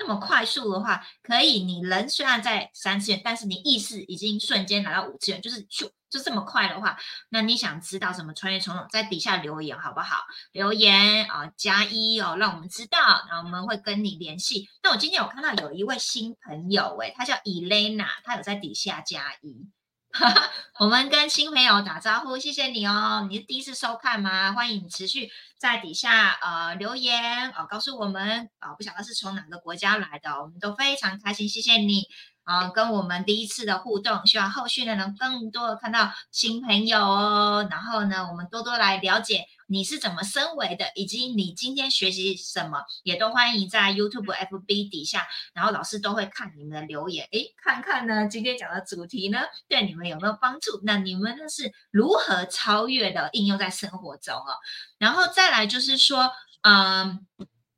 [0.00, 6.98] 那么快速的话，可以，你人虽然在三次元，但是你意识已经瞬间来到五次元，就是就就这么快的话，
[7.28, 10.24] 那你想知道什么穿越虫洞，在底下留言好不好？
[10.52, 12.98] 留言啊，加一哦，让我们知道，
[13.28, 14.70] 然后我们会跟你联系。
[14.82, 19.68] 那我今天有看到有一位新朋友，诶，他叫 Elena，他有在底下加一。
[20.80, 23.26] 我们跟新朋友打招呼，谢谢你哦。
[23.30, 24.52] 你是第一次收看吗？
[24.52, 32.08] 欢迎你持续在底下呃留言哦，告诉我们啊，不晓得是从哪个国家来的，我们都非常开心，谢谢你。
[32.50, 37.68] 啊，跟我们第一次的互动，希望后续呢能更多的看到新朋友哦。
[37.70, 49.38] 然后呢，我们多多来了解你是怎么升维的，以及你今天学习什么，也都欢迎在 YouTube、FB 底下，然后老师都会看你们的留言，诶，看看呢今天讲的主题呢
[49.68, 50.80] 对你们有没有帮助？
[50.82, 54.58] 那你们呢是如何超越的应用在生活中哦？
[54.98, 56.32] 然后再来就是说，
[56.62, 57.24] 嗯。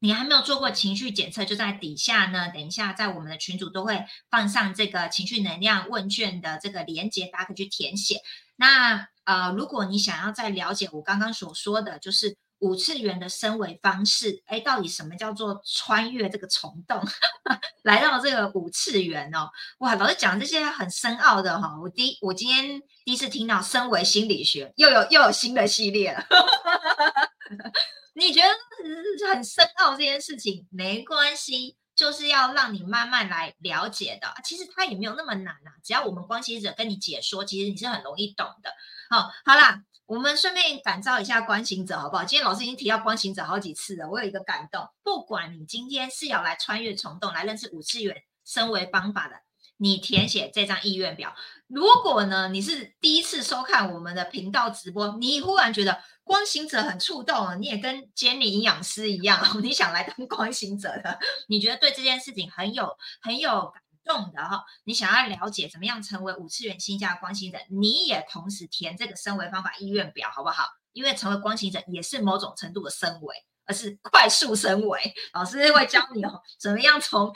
[0.02, 2.50] 你还没有做过情绪检测，就在底下呢。
[2.52, 8.20] 等一下，在我们的群组都会放上这个情绪能量问卷的这个连接，大家可以去填写。
[8.56, 17.00] 那呃，如果你想要再了解我刚刚所说的就是五次元的升维方式，哎，到底什么叫做穿越这个虫洞，
[17.84, 19.50] 来到这个五次元哦？
[19.78, 21.78] 哇，老师讲这些很深奥的哈。
[21.80, 26.26] 我第我今天第一次听到升维心理学，又有又有新的系列了。
[28.14, 34.34] 你觉得很深奥这件事情没关系，就是要让你慢慢来了解的。
[34.44, 38.70] 其实它也没有那么难啊，只要我们观行者跟你解说，其实你是很容易懂的。
[39.08, 42.24] 好，好啦，我们顺便感召一下观行者，好不好？
[42.24, 44.86] 今天老师已经提到观行者好几次了，我有一个感动。
[45.02, 49.36] 不管你今天是要来穿越虫洞，来认识五次元升维方法的，
[49.78, 51.34] 你填写这张意愿表。
[51.66, 56.02] 如果呢，你是第一次收看我们的频道直播，你忽然觉得。
[56.24, 61.18] 光行者很触动，你也跟 Jenny 营养师一样， 你想来当光行者的，
[61.48, 70.64] 你觉得对这件事情很有很有感动的哈，你想要了解怎么样成为五次元新加光行者，你也同时填这个升维方法意愿表，好不好？
[70.92, 73.34] 因为成为光行者也是某种程度的升维。
[73.64, 77.32] 而是快速升维，老师会教你哦，怎么样从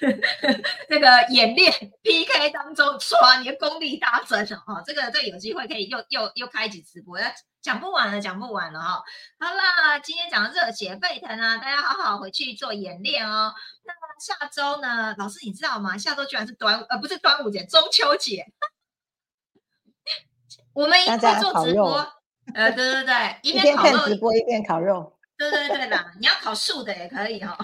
[0.90, 1.72] 那个演练
[2.02, 4.82] PK 当中刷你的功力大增哦。
[4.84, 7.16] 这个这有机会可以又又又开一集直播，
[7.62, 9.02] 讲不完了，讲不完了哈。
[9.38, 13.54] 好啦，今天讲的热血沸腾啊，大家好好回去做演练哦。
[13.84, 15.96] 那下周呢，老师你知道吗？
[15.96, 18.44] 下周居然是端呃不是端午节，中秋节。
[20.72, 22.12] 我们一边做直播，
[22.54, 25.17] 呃对对对，一边看直播一边烤肉。
[25.38, 27.56] 对对对啦，你要考数的也可以哈。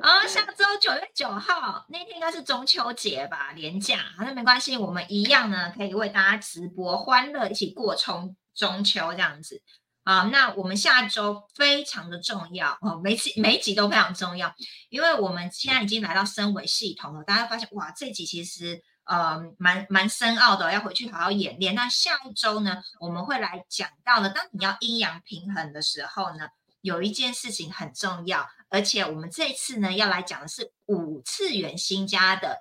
[0.00, 9.60] 啊，下周九月九号那天应该是中秋节吧，连假，那没关系，我们一样呢，可以为大家直播欢乐，一起过中中秋这样子
[10.04, 10.30] 啊。
[10.32, 14.54] 那我们下周非常的重要哦，每集每集都非常重要，
[14.88, 18.84] 因为我们现在已经来到升维系统了，大家发现哇，这集其实。
[19.06, 21.74] 呃蛮蛮深奥的，要回去好好演练。
[21.74, 26.48] 那下一周呢，我们会来讲到呢，当你要阴阳平衡的时候呢，
[26.82, 32.60] 有一件事情很重要，而且我们这次呢要来讲的是五次元新家的。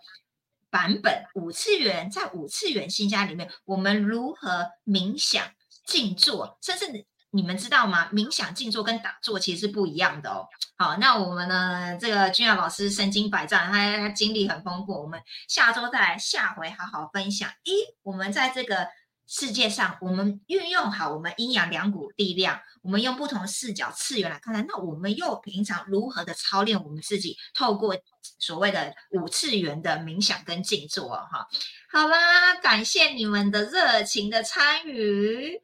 [0.72, 5.42] 版本五次元，在五次元新家里面，我们如何冥想、
[5.86, 7.06] 静坐，甚至
[7.36, 8.10] 你们知道吗？
[8.14, 10.48] 冥想、静坐跟打坐其实是不一样的哦。
[10.78, 11.98] 好，那我们呢？
[12.00, 17.50] 这个君雅老师身经百战，他他经历很丰富，我们下周再来下回好好分享。
[17.64, 17.74] 一，
[18.04, 18.88] 我们在这个。
[19.28, 24.64] 世界上，我们运用好我们阴阳两股力量，我们用不同视角、次元来看待。
[24.68, 27.36] 那我们又平常如何的操练我们自己？
[27.56, 27.98] 透过
[28.38, 31.48] 所谓的五次元的冥想跟静坐，哈，
[31.92, 35.60] 好啦，感谢你们的热情的参与，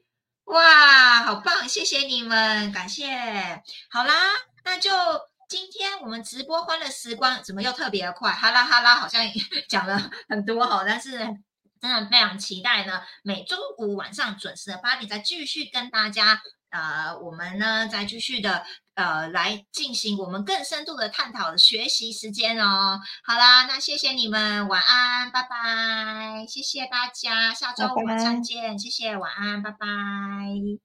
[0.51, 3.07] 哇，好棒，谢谢你们，感谢。
[3.89, 4.13] 好啦，
[4.65, 4.91] 那就
[5.47, 8.33] 今天我们直播欢乐时光怎么又特别快？
[8.33, 9.23] 哈啦哈啦，好像
[9.69, 11.17] 讲了很多哈，但是。
[11.81, 16.39] 真的非常期待呢，每周五晚上准时的八点再继续跟大家，
[16.71, 18.63] 呃，我们呢再继续的
[18.95, 22.99] 呃来进行我们更深度的探讨的学习时间哦。
[23.23, 30.79] 好啦，那谢谢你们，晚安，拜拜，谢谢大家，下周五晚上见，谢谢，晚安，拜拜。